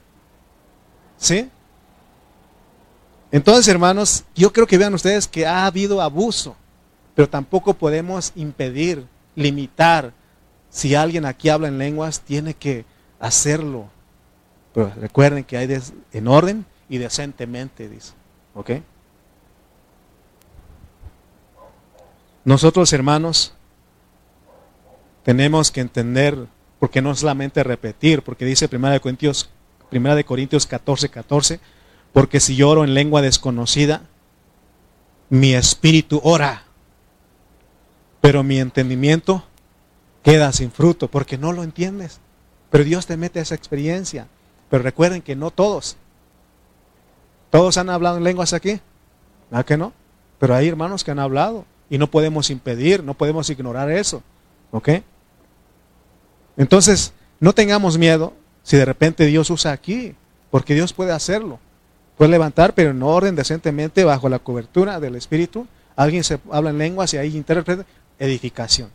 [1.16, 1.48] ¿Sí?
[3.30, 6.56] Entonces, hermanos, yo creo que vean ustedes que ha habido abuso,
[7.14, 10.12] pero tampoco podemos impedir, limitar.
[10.70, 12.84] Si alguien aquí habla en lenguas, tiene que
[13.20, 13.90] hacerlo.
[14.78, 15.76] Pero recuerden que hay
[16.12, 18.12] en orden y decentemente, dice.
[18.54, 18.70] ¿Ok?
[22.44, 23.54] Nosotros, hermanos,
[25.24, 26.46] tenemos que entender,
[26.78, 29.50] porque no solamente repetir, porque dice 1 de Corintios,
[29.90, 31.58] primera de Corintios 14, 14,
[32.12, 34.02] porque si yo oro en lengua desconocida,
[35.28, 36.62] mi espíritu ora,
[38.20, 39.42] pero mi entendimiento
[40.22, 42.20] queda sin fruto, porque no lo entiendes.
[42.70, 44.28] Pero Dios te mete a esa experiencia.
[44.70, 45.96] Pero recuerden que no todos.
[47.50, 48.80] ¿Todos han hablado en lenguas aquí?
[49.50, 49.92] ¿A que no?
[50.38, 54.22] Pero hay hermanos que han hablado y no podemos impedir, no podemos ignorar eso.
[54.70, 54.90] ¿Ok?
[56.56, 60.14] Entonces, no tengamos miedo si de repente Dios usa aquí,
[60.50, 61.58] porque Dios puede hacerlo.
[62.18, 65.66] Puede levantar, pero en orden, decentemente, bajo la cobertura del Espíritu.
[65.96, 67.84] Alguien se habla en lenguas y hay intérprete,
[68.18, 68.90] edificación.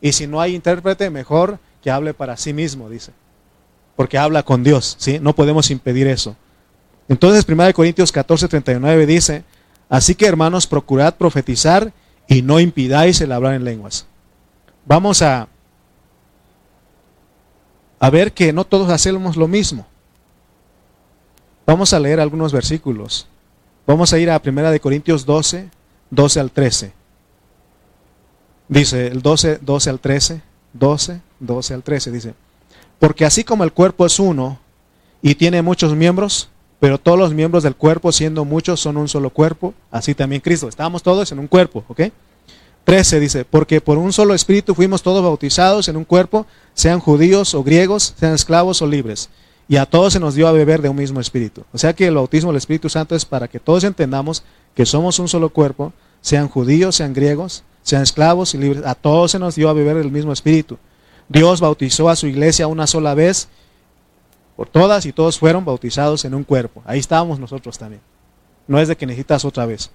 [0.00, 3.12] Y si no hay intérprete, mejor que hable para sí mismo, dice.
[3.98, 5.18] Porque habla con Dios, ¿sí?
[5.18, 6.36] No podemos impedir eso.
[7.08, 9.42] Entonces, 1 Corintios 14, 39 dice,
[9.88, 11.92] así que hermanos, procurad profetizar
[12.28, 14.06] y no impidáis el hablar en lenguas.
[14.86, 15.48] Vamos a,
[17.98, 19.84] a ver que no todos hacemos lo mismo.
[21.66, 23.26] Vamos a leer algunos versículos.
[23.84, 25.70] Vamos a ir a 1 Corintios 12,
[26.10, 26.92] 12 al 13.
[28.68, 30.42] Dice el 12, 12 al 13,
[30.72, 32.34] 12, 12 al 13, dice,
[32.98, 34.58] porque así como el cuerpo es uno
[35.22, 36.48] y tiene muchos miembros,
[36.80, 40.68] pero todos los miembros del cuerpo, siendo muchos, son un solo cuerpo, así también Cristo.
[40.68, 42.02] Estamos todos en un cuerpo, ¿ok?
[42.84, 47.54] 13 dice, porque por un solo espíritu fuimos todos bautizados en un cuerpo, sean judíos
[47.54, 49.28] o griegos, sean esclavos o libres.
[49.68, 51.64] Y a todos se nos dio a beber de un mismo espíritu.
[51.74, 54.42] O sea que el bautismo del Espíritu Santo es para que todos entendamos
[54.74, 55.92] que somos un solo cuerpo,
[56.22, 58.86] sean judíos, sean griegos, sean esclavos y libres.
[58.86, 60.78] A todos se nos dio a beber del mismo espíritu.
[61.28, 63.48] Dios bautizó a su iglesia una sola vez
[64.56, 66.82] por todas y todos fueron bautizados en un cuerpo.
[66.86, 68.00] Ahí estábamos nosotros también.
[68.66, 69.90] No es de que necesitas otra vez.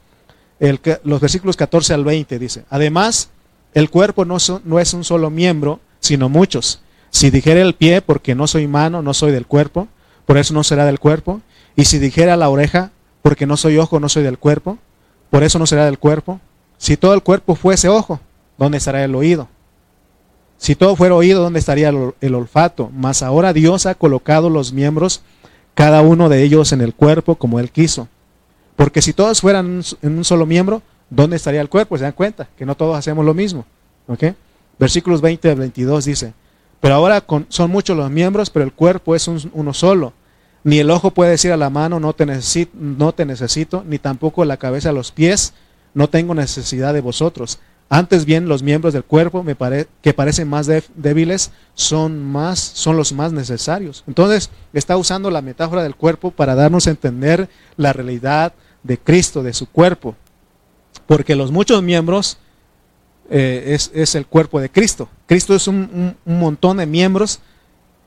[0.60, 3.30] El, los versículos 14 al 20 dice, además,
[3.74, 6.82] el cuerpo no, no es un solo miembro, sino muchos.
[7.10, 9.88] Si dijera el pie, porque no soy mano, no soy del cuerpo,
[10.26, 11.42] por eso no será del cuerpo.
[11.76, 14.78] Y si dijera la oreja, porque no soy ojo, no soy del cuerpo,
[15.30, 16.40] por eso no será del cuerpo.
[16.78, 18.20] Si todo el cuerpo fuese ojo,
[18.58, 19.48] ¿dónde estará el oído?
[20.64, 22.90] Si todo fuera oído, ¿dónde estaría el, olfato?
[22.96, 25.22] Mas ahora Dios ha colocado los miembros,
[25.74, 28.08] cada uno de ellos en el cuerpo como Él quiso.
[28.78, 31.98] Porque si todos fueran en un solo miembro, ¿dónde estaría el cuerpo?
[31.98, 32.48] ¿Se dan cuenta?
[32.58, 33.66] Que no todos hacemos lo mismo.
[34.08, 34.24] ¿Ok?
[34.80, 36.34] Versículos 20 al 22 dice,
[36.80, 40.14] pero ahora son muchos los miembros, pero el cuerpo es uno solo.
[40.64, 44.00] Ni el ojo puede decir a la mano, no te, necesito, no te necesito, ni
[44.00, 45.56] tampoco la cabeza a los pies,
[45.94, 47.60] no tengo necesidad de vosotros.
[47.90, 49.56] Antes bien, los miembros del cuerpo me
[50.02, 54.04] que parecen más débiles son, más, son los más necesarios.
[54.08, 59.44] Entonces, está usando la metáfora del cuerpo para darnos a entender la realidad de Cristo,
[59.44, 60.16] de su cuerpo.
[61.06, 62.38] Porque los muchos miembros
[63.30, 65.10] eh, es, el cuerpo de Cristo.
[65.26, 67.40] Cristo es un, montón de miembros.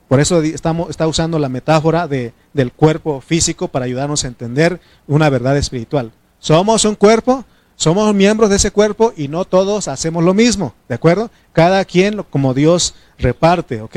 [0.09, 4.81] Por eso estamos, está usando la metáfora de, del cuerpo físico para ayudarnos a entender
[5.07, 6.13] una verdad espiritual.
[6.39, 7.45] Somos un cuerpo,
[7.77, 11.31] somos miembros de ese cuerpo y no todos hacemos lo mismo, ¿de acuerdo?
[11.53, 13.97] Cada quien como Dios reparte, ¿ok?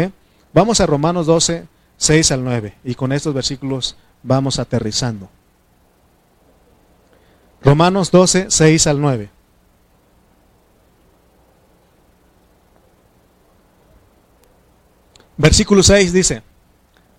[0.54, 1.66] Vamos a Romanos 12,
[1.98, 5.30] 6 al 9 y con estos versículos vamos aterrizando.
[7.62, 9.30] Romanos 12, 6 al 9.
[15.38, 16.44] Versículo 6 dice,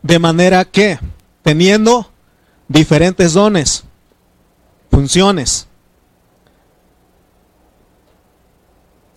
[0.03, 0.99] de manera que,
[1.43, 2.11] teniendo
[2.69, 3.85] diferentes dones,
[4.91, 5.67] funciones,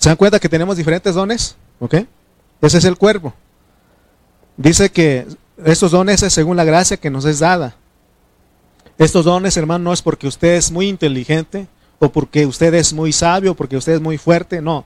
[0.04, 1.56] ¿Se dan cuenta que tenemos diferentes dones?
[1.80, 1.96] ¿Ok?
[2.60, 3.34] Ese es el cuerpo.
[4.58, 5.26] Dice que
[5.64, 7.78] estos dones es según la gracia que nos es dada.
[8.98, 13.14] Estos dones, hermano, no es porque usted es muy inteligente o porque usted es muy
[13.14, 14.84] sabio o porque usted es muy fuerte, no.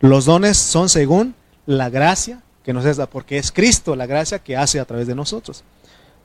[0.00, 4.38] Los dones son según la gracia que nos es dada, porque es Cristo la gracia
[4.38, 5.64] que hace a través de nosotros.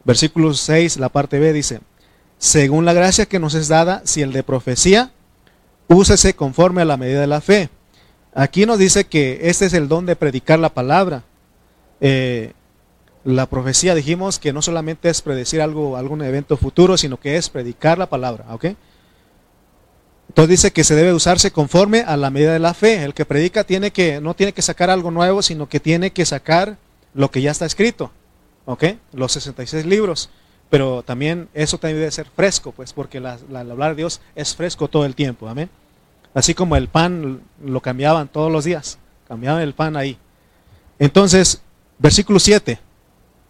[0.03, 1.79] Versículo 6, la parte B dice,
[2.39, 5.13] según la gracia que nos es dada, si el de profecía,
[5.87, 7.69] úsese conforme a la medida de la fe
[8.35, 11.23] Aquí nos dice que este es el don de predicar la palabra.
[12.01, 12.53] Eh,
[13.23, 17.49] la profecía dijimos que no solamente es predecir algo, algún evento futuro, sino que es
[17.49, 18.65] predicar la palabra, ¿ok?
[20.29, 23.03] Entonces dice que se debe usarse conforme a la medida de la fe.
[23.03, 26.25] El que predica tiene que, no tiene que sacar algo nuevo, sino que tiene que
[26.25, 26.77] sacar
[27.13, 28.11] lo que ya está escrito,
[28.65, 28.83] ¿ok?
[29.13, 30.29] Los 66 libros.
[30.71, 34.87] Pero también eso también debe ser fresco, pues, porque la, hablar de Dios es fresco
[34.87, 35.69] todo el tiempo, amén.
[36.33, 40.17] Así como el pan lo cambiaban todos los días, cambiaban el pan ahí.
[40.99, 41.61] Entonces,
[41.99, 42.79] versículo 7,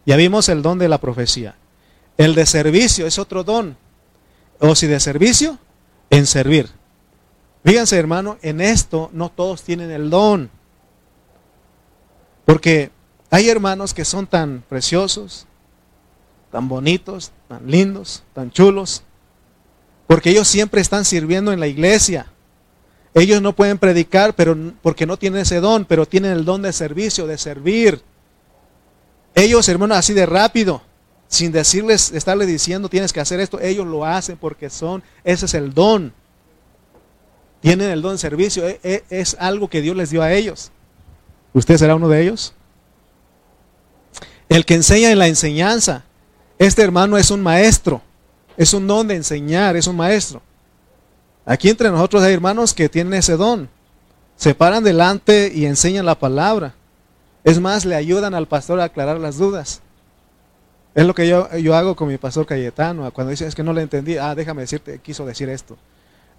[0.06, 1.56] ya vimos el don de la profecía.
[2.18, 3.78] El de servicio es otro don.
[4.60, 5.58] O si de servicio,
[6.10, 6.70] en servir.
[7.64, 10.50] Fíjense, hermano, en esto no todos tienen el don.
[12.46, 12.92] Porque
[13.30, 15.48] hay hermanos que son tan preciosos,
[16.52, 19.04] tan bonitos, tan lindos, tan chulos,
[20.06, 22.28] porque ellos siempre están sirviendo en la iglesia.
[23.14, 26.74] Ellos no pueden predicar pero, porque no tienen ese don, pero tienen el don de
[26.74, 28.02] servicio, de servir.
[29.36, 30.82] Ellos, hermanos, así de rápido,
[31.28, 35.54] sin decirles, estarle diciendo tienes que hacer esto, ellos lo hacen porque son, ese es
[35.54, 36.14] el don.
[37.62, 40.72] Tienen el don de servicio, e, e, es algo que Dios les dio a ellos.
[41.54, 42.54] ¿Usted será uno de ellos?
[44.50, 46.04] El que enseña en la enseñanza.
[46.60, 48.02] Este hermano es un maestro,
[48.58, 50.42] es un don de enseñar, es un maestro.
[51.46, 53.70] Aquí entre nosotros hay hermanos que tienen ese don.
[54.36, 56.74] Se paran delante y enseñan la palabra.
[57.44, 59.82] Es más, le ayudan al pastor a aclarar las dudas.
[60.96, 63.12] Es lo que yo, yo hago con mi pastor Cayetano.
[63.12, 65.78] Cuando dice, es que no le entendí, ah, déjame decirte, quiso decir esto.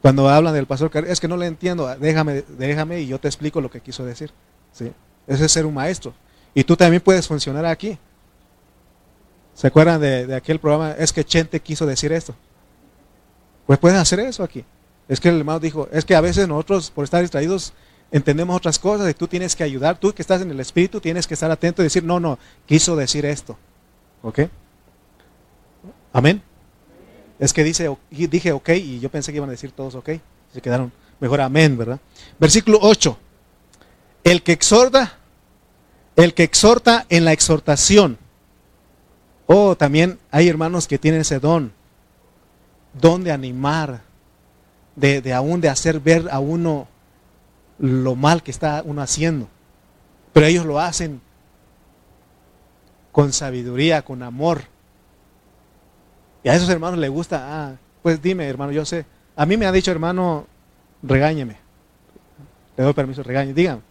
[0.00, 3.60] Cuando hablan del pastor es que no le entiendo, déjame, déjame y yo te explico
[3.60, 4.30] lo que quiso decir.
[4.72, 4.92] ¿Sí?
[5.26, 6.14] Ese es ser un maestro.
[6.54, 7.98] Y tú también puedes funcionar aquí.
[9.54, 10.92] ¿Se acuerdan de, de aquel programa?
[10.92, 12.34] Es que Chente quiso decir esto.
[13.66, 14.64] Pues puedes hacer eso aquí.
[15.08, 17.72] Es que el hermano dijo, es que a veces nosotros por estar distraídos
[18.10, 21.26] entendemos otras cosas y tú tienes que ayudar, tú que estás en el espíritu tienes
[21.26, 23.58] que estar atento y decir, no, no, quiso decir esto.
[24.22, 24.40] ¿Ok?
[26.12, 26.42] Amén.
[27.38, 30.10] Es que dice, dije ok y yo pensé que iban a decir todos ok.
[30.52, 31.98] Se quedaron mejor amén, ¿verdad?
[32.38, 33.18] Versículo 8.
[34.22, 35.18] El que exhorta,
[36.16, 38.18] el que exhorta en la exhortación.
[39.46, 41.72] Oh, también hay hermanos que tienen ese don.
[42.94, 44.02] Don de animar,
[44.96, 46.88] de, de aún de hacer ver a uno
[47.78, 49.48] lo mal que está uno haciendo.
[50.32, 51.20] Pero ellos lo hacen
[53.12, 54.62] con sabiduría, con amor.
[56.42, 59.06] Y a esos hermanos les gusta, ah, pues dime, hermano, yo sé.
[59.36, 60.46] A mí me ha dicho, hermano,
[61.02, 61.56] regáñeme.
[62.76, 63.82] Le doy permiso, regáñeme, dígame.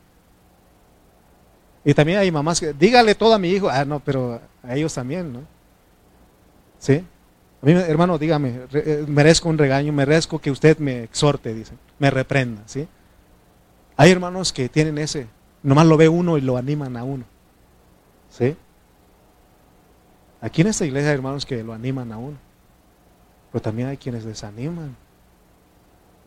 [1.86, 3.70] Y también hay mamás que, dígale todo a mi hijo.
[3.70, 5.40] Ah, no, pero a ellos también, ¿no?
[6.80, 7.04] ¿Sí?
[7.64, 12.12] A mí, hermano, dígame, eh, merezco un regaño, merezco que usted me exhorte, dice, me
[12.12, 12.90] reprenda, ¿sí?
[13.96, 15.28] Hay hermanos que tienen ese,
[15.62, 17.24] nomás lo ve uno y lo animan a uno,
[18.30, 18.58] ¿sí?
[20.42, 22.36] Aquí en esta iglesia hay hermanos que lo animan a uno,
[23.54, 24.98] pero también hay quienes desaniman.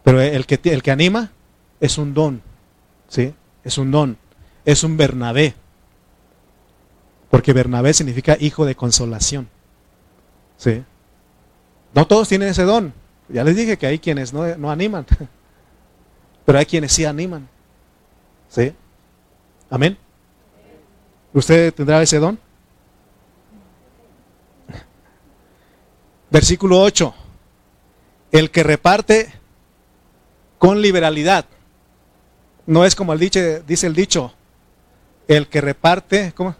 [0.04, 1.32] Pero el que, el que anima
[1.80, 2.40] es un don,
[3.08, 3.34] ¿sí?
[3.62, 4.16] Es un don,
[4.64, 5.54] es un Bernabé,
[7.28, 9.48] porque Bernabé significa hijo de consolación,
[10.56, 10.82] ¿sí?
[11.96, 12.92] No todos tienen ese don,
[13.26, 15.06] ya les dije que hay quienes no, no animan,
[16.44, 17.48] pero hay quienes sí animan,
[18.50, 18.74] ¿sí?
[19.70, 19.96] Amén.
[21.32, 22.38] ¿Usted tendrá ese don?
[26.30, 27.14] Versículo 8.
[28.30, 29.32] El que reparte
[30.58, 31.46] con liberalidad.
[32.66, 34.34] No es como el dicho, dice el dicho,
[35.28, 36.54] el que reparte, ¿cómo?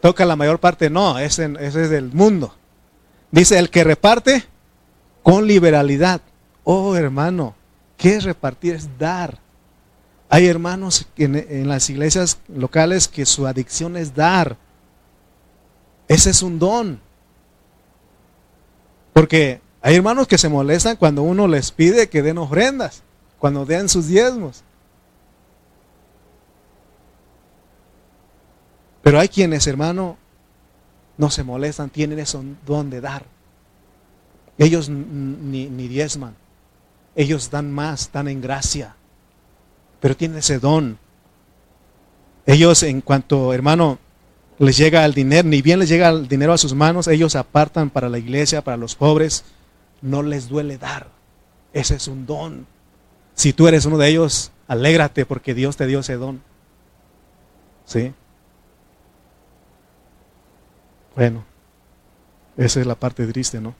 [0.00, 0.90] Toca la mayor parte.
[0.90, 2.56] No, ese, ese es del mundo.
[3.30, 4.44] Dice el que reparte
[5.22, 6.20] con liberalidad.
[6.64, 7.54] Oh hermano,
[7.96, 8.74] ¿qué es repartir?
[8.74, 9.38] Es dar.
[10.30, 14.56] Hay hermanos en, en las iglesias locales que su adicción es dar.
[16.06, 17.00] Ese es un don.
[19.12, 23.02] Porque hay hermanos que se molestan cuando uno les pide que den ofrendas,
[23.38, 24.62] cuando den sus diezmos.
[29.02, 30.18] Pero hay quienes, hermano,
[31.18, 33.24] no se molestan, tienen ese don de dar.
[34.56, 36.34] Ellos ni, ni diezman,
[37.14, 38.96] ellos dan más, dan en gracia,
[40.00, 40.98] pero tienen ese don.
[42.46, 43.98] Ellos en cuanto, hermano,
[44.58, 47.90] les llega el dinero, ni bien les llega el dinero a sus manos, ellos apartan
[47.90, 49.44] para la iglesia, para los pobres,
[50.00, 51.08] no les duele dar.
[51.72, 52.66] Ese es un don.
[53.34, 56.42] Si tú eres uno de ellos, alégrate porque Dios te dio ese don.
[57.84, 58.12] ¿Sí?
[61.18, 61.44] Bueno,
[62.56, 63.74] esa es la parte triste, ¿no?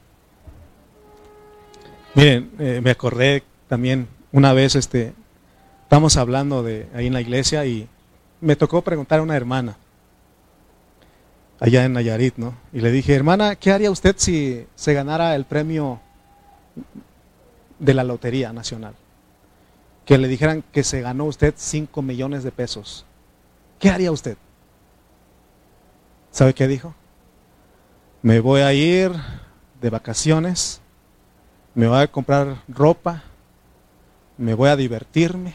[2.17, 5.15] Miren, eh, me acordé también una vez, este,
[5.85, 7.89] estamos hablando de ahí en la iglesia y
[8.41, 9.77] me tocó preguntar a una hermana
[11.61, 12.57] allá en Nayarit, ¿no?
[12.73, 16.01] Y le dije, hermana, ¿qué haría usted si se ganara el premio
[17.79, 18.97] de la Lotería Nacional?
[20.05, 23.07] Que le dijeran que se ganó usted 5 millones de pesos.
[23.79, 24.37] ¿Qué haría usted?
[26.33, 26.97] ¿Sabe qué dijo?
[28.23, 29.13] Me voy a ir
[29.81, 30.81] de vacaciones,
[31.75, 33.23] me voy a comprar ropa,
[34.37, 35.55] me voy a divertirme.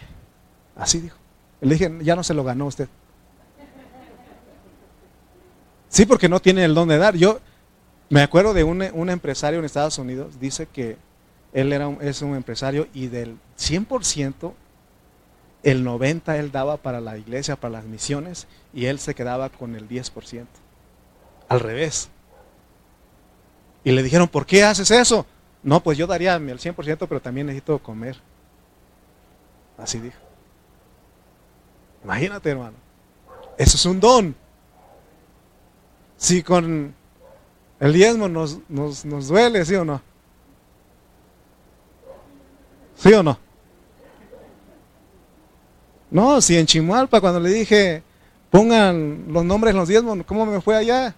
[0.76, 1.18] Así dijo.
[1.62, 2.88] Le dije, ya no se lo ganó usted.
[5.88, 7.16] Sí, porque no tiene el don de dar.
[7.16, 7.40] Yo
[8.10, 10.98] me acuerdo de un, empresario en Estados Unidos, dice que
[11.54, 14.54] él era es un empresario y del 100%,
[15.64, 19.76] el 90% él daba para la iglesia, para las misiones, y él se quedaba con
[19.76, 20.46] el 10%.
[21.48, 22.10] Al revés.
[23.84, 25.26] Y le dijeron, ¿por qué haces eso?
[25.62, 28.18] No, pues yo daría el 100%, pero también necesito comer.
[29.78, 30.18] Así dijo.
[32.04, 32.78] Imagínate, hermano.
[33.58, 34.36] Eso es un don.
[36.18, 36.94] Si con
[37.80, 40.02] El diezmo nos, nos, nos duele, ¿sí o no?
[42.96, 43.38] ¿Sí o no?
[46.10, 48.04] No, si en Chimualpa cuando le dije
[48.52, 51.16] pongan los nombres en los diezmos, ¿cómo me fue allá?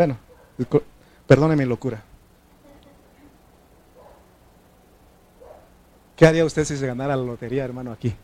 [0.00, 0.16] Bueno,
[1.26, 2.02] perdone mi locura.
[6.16, 8.14] ¿Qué haría usted si se ganara la lotería, hermano, aquí?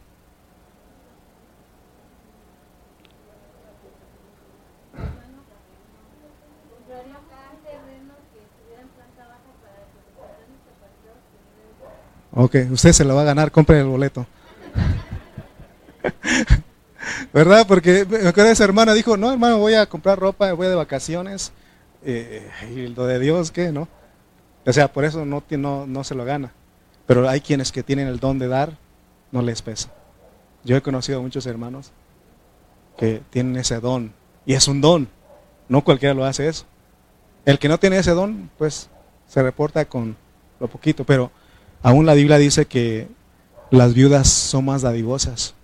[12.33, 14.27] Ok, usted se lo va a ganar, compre el boleto.
[17.35, 17.66] ¿Verdad?
[17.66, 21.53] Porque me acuerdo esa hermana, dijo, no hermano, voy a comprar ropa, voy de vacaciones.
[22.07, 23.73] Eh, y lo de Dios, ¿qué?
[23.73, 23.89] ¿No?
[24.65, 26.53] O sea, por eso no, no, no se lo gana.
[27.07, 28.79] Pero hay quienes que tienen el don de dar,
[29.31, 29.93] no les pesa.
[30.65, 31.93] Yo he conocido a muchos hermanos
[32.97, 34.13] que tienen ese don.
[34.47, 35.09] Y es un don.
[35.69, 36.65] No cualquiera lo hace eso.
[37.45, 38.89] El que no tiene ese don, pues
[39.27, 40.17] se reporta con
[40.59, 41.05] lo poquito.
[41.05, 41.31] Pero
[41.87, 43.09] Aún la Biblia dice que
[43.71, 45.55] las viudas son más dadivosas.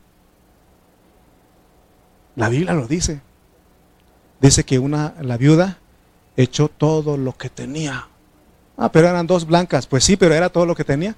[2.37, 3.21] La Biblia lo dice.
[4.41, 5.79] Dice que una, la viuda
[6.37, 8.09] echó todo lo que tenía.
[8.77, 9.87] Ah, pero eran dos blancas.
[9.87, 11.15] Pues sí, pero era todo lo que tenía.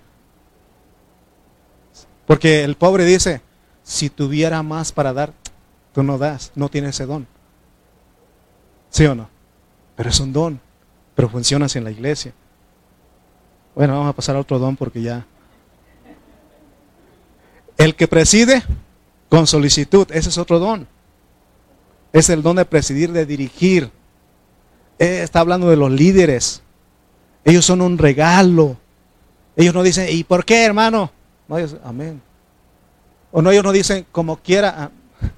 [2.26, 3.42] Porque el pobre dice,
[3.82, 5.32] si tuviera más para dar,
[5.92, 7.26] tú no das, no tienes ese don.
[8.90, 9.28] ¿Sí o no?
[9.96, 10.60] Pero es un don,
[11.14, 12.32] pero funcionas en la iglesia.
[13.74, 15.26] Bueno, vamos a pasar a otro don porque ya.
[17.76, 18.62] El que preside
[19.28, 20.86] con solicitud, ese es otro don.
[22.12, 23.90] Es el don de presidir, de dirigir.
[24.99, 26.62] Eh, está hablando de los líderes.
[27.45, 28.76] Ellos son un regalo.
[29.57, 31.11] Ellos no dicen, ¿y por qué, hermano?
[31.49, 32.20] No, ellos, amén.
[33.30, 34.74] O no, ellos no dicen, como quiera.
[34.76, 34.90] Ah.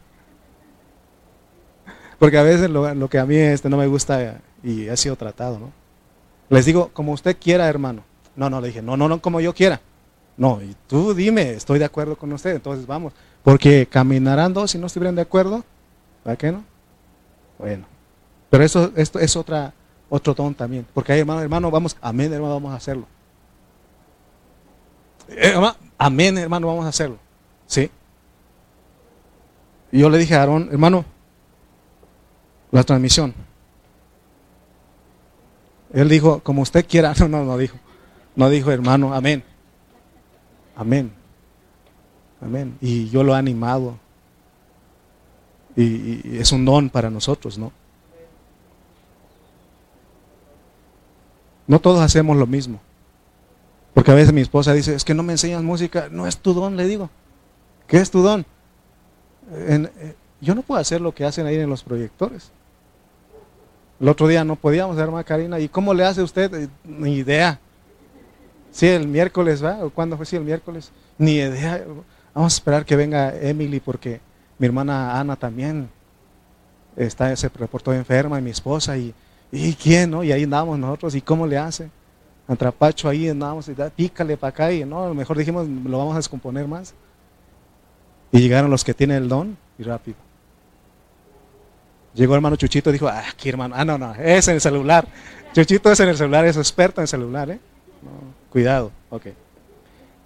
[2.18, 5.58] Porque a veces lo, que a mí este, no me gusta y ha sido tratado,
[5.58, 5.72] ¿no?
[6.48, 8.04] Les digo, como usted quiera, hermano.
[8.36, 9.80] No, no, le dije, no, no, no, como yo quiera.
[10.36, 13.14] No, y tú dime, estoy de acuerdo con usted, entonces vamos.
[13.42, 15.64] Porque caminarán dos si no estuvieran de acuerdo.
[16.22, 16.64] ¿Para qué no?
[17.58, 17.95] Bueno.
[18.50, 19.72] Pero eso esto es otra,
[20.08, 20.86] otro don también.
[20.94, 23.06] Porque hay hermano, hermano, vamos, amén, hermano, vamos a hacerlo.
[25.28, 25.54] Eh,
[25.98, 27.18] amén, hermano, vamos a hacerlo.
[27.66, 27.90] ¿Sí?
[29.92, 31.04] Y yo le dije a Aarón, hermano,
[32.70, 33.34] la transmisión.
[35.92, 37.14] Él dijo, como usted quiera.
[37.18, 37.76] No, no, no dijo.
[38.34, 39.42] No dijo, hermano, amén.
[40.76, 41.10] Amén.
[42.40, 42.76] Amén.
[42.80, 43.96] Y yo lo he animado.
[45.74, 47.72] Y, es un don para nosotros, ¿no?
[51.66, 52.80] No todos hacemos lo mismo.
[53.94, 56.08] Porque a veces mi esposa dice, es que no me enseñas música.
[56.10, 57.10] No es tu don, le digo.
[57.86, 58.44] ¿Qué es tu don?
[59.52, 62.50] Eh, yo no puedo hacer lo que hacen ahí en los proyectores.
[63.98, 65.58] El otro día no podíamos, hermana Karina.
[65.58, 66.52] ¿Y cómo le hace usted?
[66.54, 67.58] Eh, ni idea.
[68.70, 69.84] Sí, el miércoles, ¿va?
[69.84, 70.26] ¿O cuándo fue?
[70.26, 70.90] Sí, el miércoles.
[71.16, 71.82] Ni idea.
[72.34, 74.20] Vamos a esperar que venga Emily porque
[74.58, 75.88] mi hermana Ana también
[76.96, 79.14] está, se reportó enferma y mi esposa y,
[79.52, 80.24] y quién, ¿no?
[80.24, 81.14] Y ahí andamos nosotros.
[81.14, 81.88] ¿Y cómo le hace?
[82.48, 86.14] Antrapacho ahí andamos y da, pícale para acá y no, lo mejor dijimos lo vamos
[86.14, 86.94] a descomponer más.
[88.30, 90.16] Y llegaron los que tienen el don y rápido.
[92.14, 94.60] Llegó el hermano Chuchito y dijo, ah, aquí hermano, ah, no, no, es en el
[94.60, 95.06] celular.
[95.52, 97.60] Chuchito es en el celular, es experto en el celular, ¿eh?
[98.50, 99.26] Cuidado, ok.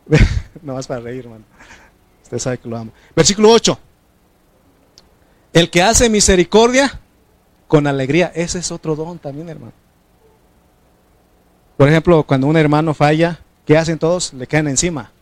[0.63, 1.45] no vas para reír, hermano.
[2.23, 2.93] Usted sabe que lo amo.
[3.15, 3.79] Versículo 8.
[5.53, 7.01] El que hace misericordia
[7.71, 9.73] con alegría, ese es otro don también, hermano.
[11.77, 14.33] Por ejemplo, cuando un hermano falla, ¿qué hacen todos?
[14.33, 15.13] Le caen encima.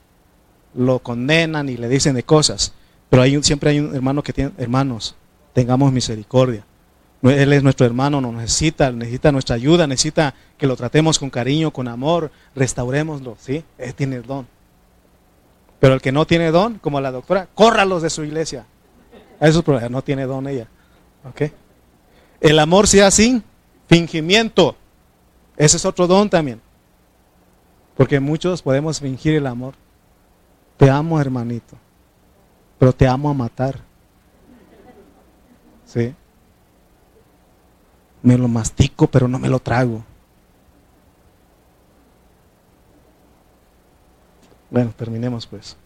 [0.72, 2.72] Lo condenan y le dicen de cosas.
[3.10, 5.14] Pero hay siempre hay un hermano que tiene, hermanos,
[5.52, 6.64] tengamos misericordia.
[7.20, 11.70] Él es nuestro hermano, nos necesita, necesita nuestra ayuda, necesita que lo tratemos con cariño,
[11.70, 13.62] con amor, restaurémoslo, ¿sí?
[13.76, 14.46] Él tiene el don.
[15.80, 18.64] Pero el que no tiene don, como la doctora, córralos de su iglesia.
[19.38, 20.66] Eso es no tiene don ella.
[21.28, 21.52] ¿Ok?
[22.40, 23.42] El amor sea sin
[23.88, 24.76] fingimiento.
[25.56, 26.60] Ese es otro don también.
[27.96, 29.74] Porque muchos podemos fingir el amor.
[30.76, 31.76] Te amo, hermanito.
[32.78, 33.80] Pero te amo a matar.
[35.84, 36.14] ¿Sí?
[38.22, 40.04] me lo mastico, pero no me lo trago.
[44.70, 45.76] Bueno, terminemos pues.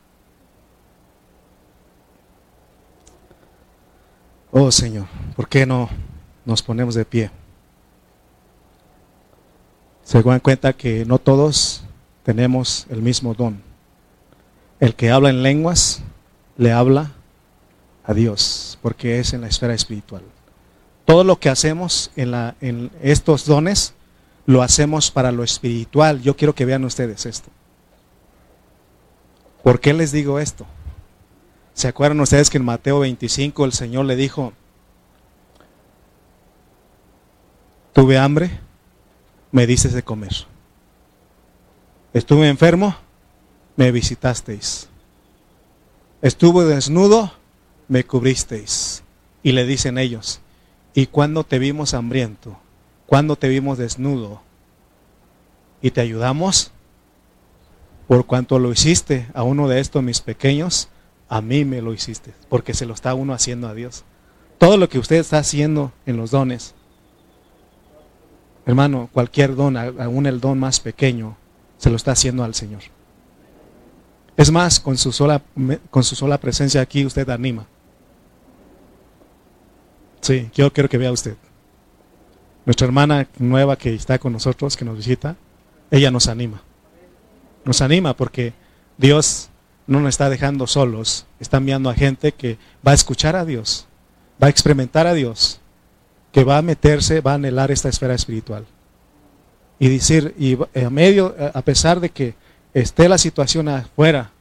[4.51, 5.07] Oh Señor,
[5.37, 5.89] ¿por qué no
[6.45, 7.31] nos ponemos de pie?
[10.05, 11.85] Se dan cuenta que no todos
[12.25, 13.61] tenemos el mismo don.
[14.81, 16.03] El que habla en lenguas
[16.57, 17.13] le habla
[18.05, 20.23] a Dios, porque es en la esfera espiritual.
[21.05, 23.95] Todo lo que hacemos en, la, en estos dones
[24.47, 26.21] lo hacemos para lo espiritual.
[26.21, 27.49] Yo quiero que vean ustedes esto.
[29.63, 30.67] ¿Por qué les digo esto?
[31.75, 34.53] ¿Se acuerdan ustedes que en Mateo 25 el Señor le dijo,
[38.03, 38.51] tuve hambre,
[39.53, 40.33] me dices de comer.
[42.13, 42.97] Estuve enfermo,
[43.77, 44.89] me visitasteis.
[46.21, 47.33] Estuve desnudo,
[47.87, 49.05] me cubristeis.
[49.45, 50.41] Y le dicen ellos,
[50.95, 52.59] ¿y cuando te vimos hambriento?
[53.07, 54.43] ¿Cuándo te vimos desnudo?
[55.81, 56.73] ¿Y te ayudamos?
[58.09, 60.89] Por cuanto lo hiciste a uno de estos mis pequeños,
[61.29, 64.03] a mí me lo hiciste, porque se lo está uno haciendo a Dios.
[64.59, 66.75] Todo lo que usted está haciendo en los dones,
[68.67, 71.37] hermano, cualquier don, aún el don más pequeño,
[71.79, 72.83] se lo está haciendo al Señor.
[74.37, 75.43] Es más, con su sola,
[75.91, 77.67] con su sola presencia aquí usted anima.
[80.21, 81.37] Sí, yo quiero que vea usted.
[82.65, 85.37] Nuestra hermana nueva que está con nosotros, que nos visita,
[85.91, 86.63] ella nos anima.
[87.65, 88.55] Nos anima porque
[88.97, 89.51] Dios
[89.87, 92.57] no nos está dejando solos, está enviando a gente que
[92.87, 93.87] va a escuchar a Dios,
[94.43, 95.61] va a experimentar a Dios,
[96.33, 98.65] que va a meterse, va a anhelar esta esfera espiritual.
[99.79, 102.35] Y decir, y a medio, a pesar de que
[102.73, 104.33] esté la situación afuera,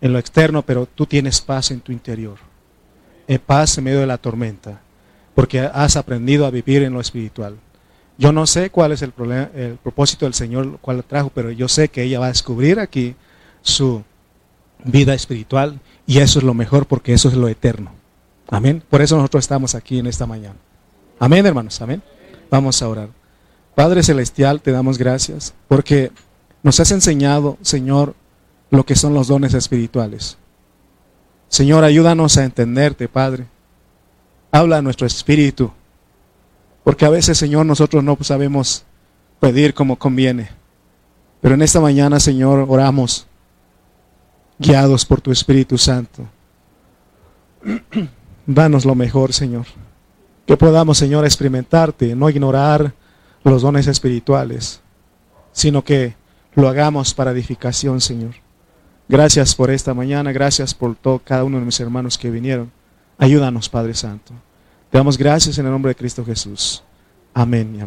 [0.00, 2.38] en lo externo, pero tú tienes paz en tu interior.
[3.26, 4.80] En paz en medio de la tormenta,
[5.34, 7.56] porque has aprendido a vivir en lo espiritual.
[8.18, 11.68] Yo no sé cuál es el, problema, el propósito del Señor, cuál trajo, pero yo
[11.68, 13.14] sé que ella va a descubrir aquí
[13.62, 14.02] su
[14.84, 17.92] vida espiritual y eso es lo mejor porque eso es lo eterno.
[18.48, 18.82] Amén.
[18.88, 20.56] Por eso nosotros estamos aquí en esta mañana.
[21.18, 21.80] Amén, hermanos.
[21.80, 22.02] Amén.
[22.50, 23.08] Vamos a orar.
[23.74, 26.10] Padre Celestial, te damos gracias porque
[26.62, 28.14] nos has enseñado, Señor,
[28.70, 30.38] lo que son los dones espirituales.
[31.48, 33.46] Señor, ayúdanos a entenderte, Padre.
[34.50, 35.70] Habla a nuestro espíritu.
[36.84, 38.84] Porque a veces, Señor, nosotros no sabemos
[39.40, 40.50] pedir como conviene.
[41.40, 43.26] Pero en esta mañana, Señor, oramos
[44.58, 46.26] guiados por tu Espíritu Santo.
[48.46, 49.66] Danos lo mejor, Señor.
[50.46, 52.94] Que podamos, Señor, experimentarte, no ignorar
[53.42, 54.80] los dones espirituales,
[55.52, 56.14] sino que
[56.54, 58.34] lo hagamos para edificación, Señor.
[59.08, 62.72] Gracias por esta mañana, gracias por todo, cada uno de mis hermanos que vinieron.
[63.18, 64.32] Ayúdanos, Padre Santo.
[64.90, 66.82] Te damos gracias en el nombre de Cristo Jesús.
[67.34, 67.76] Amén.